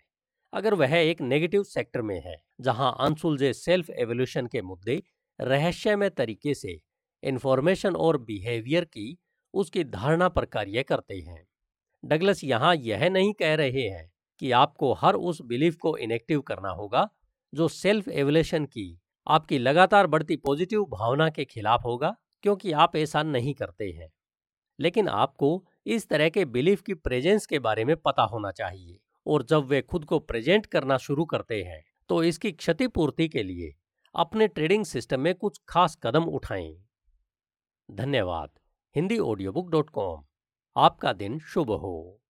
[0.55, 5.03] अगर वह एक नेगेटिव सेक्टर में है, जहाँ अनसुलझे सेल्फ एवोल्यूशन के मुद्दे
[5.41, 6.79] रहस्यमय तरीके से
[7.23, 9.17] इन्फॉर्मेशन और बिहेवियर की
[9.53, 11.47] उसकी धारणा पर कार्य करते हैं।
[12.05, 16.69] डगलस यहाँ यह नहीं कह रहे हैं कि आपको हर उस बिलीफ को इनेक्टिव करना
[16.69, 17.09] होगा,
[17.53, 23.23] जो सेल्फ एवोल्यूशन की आपकी लगातार बढ़ती पॉजिटिव भावना के खिलाफ होगा, क्योंकि आप ऐसा
[23.23, 24.09] नहीं करते हैं।
[24.79, 29.43] लेकिन आपको इस तरह के बिलीफ की प्रेजेंस के बारे में पता होना चाहिए। और
[29.43, 33.73] जब वे खुद को प्रेजेंट करना शुरू करते हैं तो इसकी क्षतिपूर्ति के लिए
[34.15, 36.85] अपने ट्रेडिंग सिस्टम में कुछ खास कदम उठाएँ।
[37.89, 38.49] धन्यवाद।
[38.95, 40.23] Hindi audio book dot com.
[40.75, 42.21] आपका दिन शुभ हो।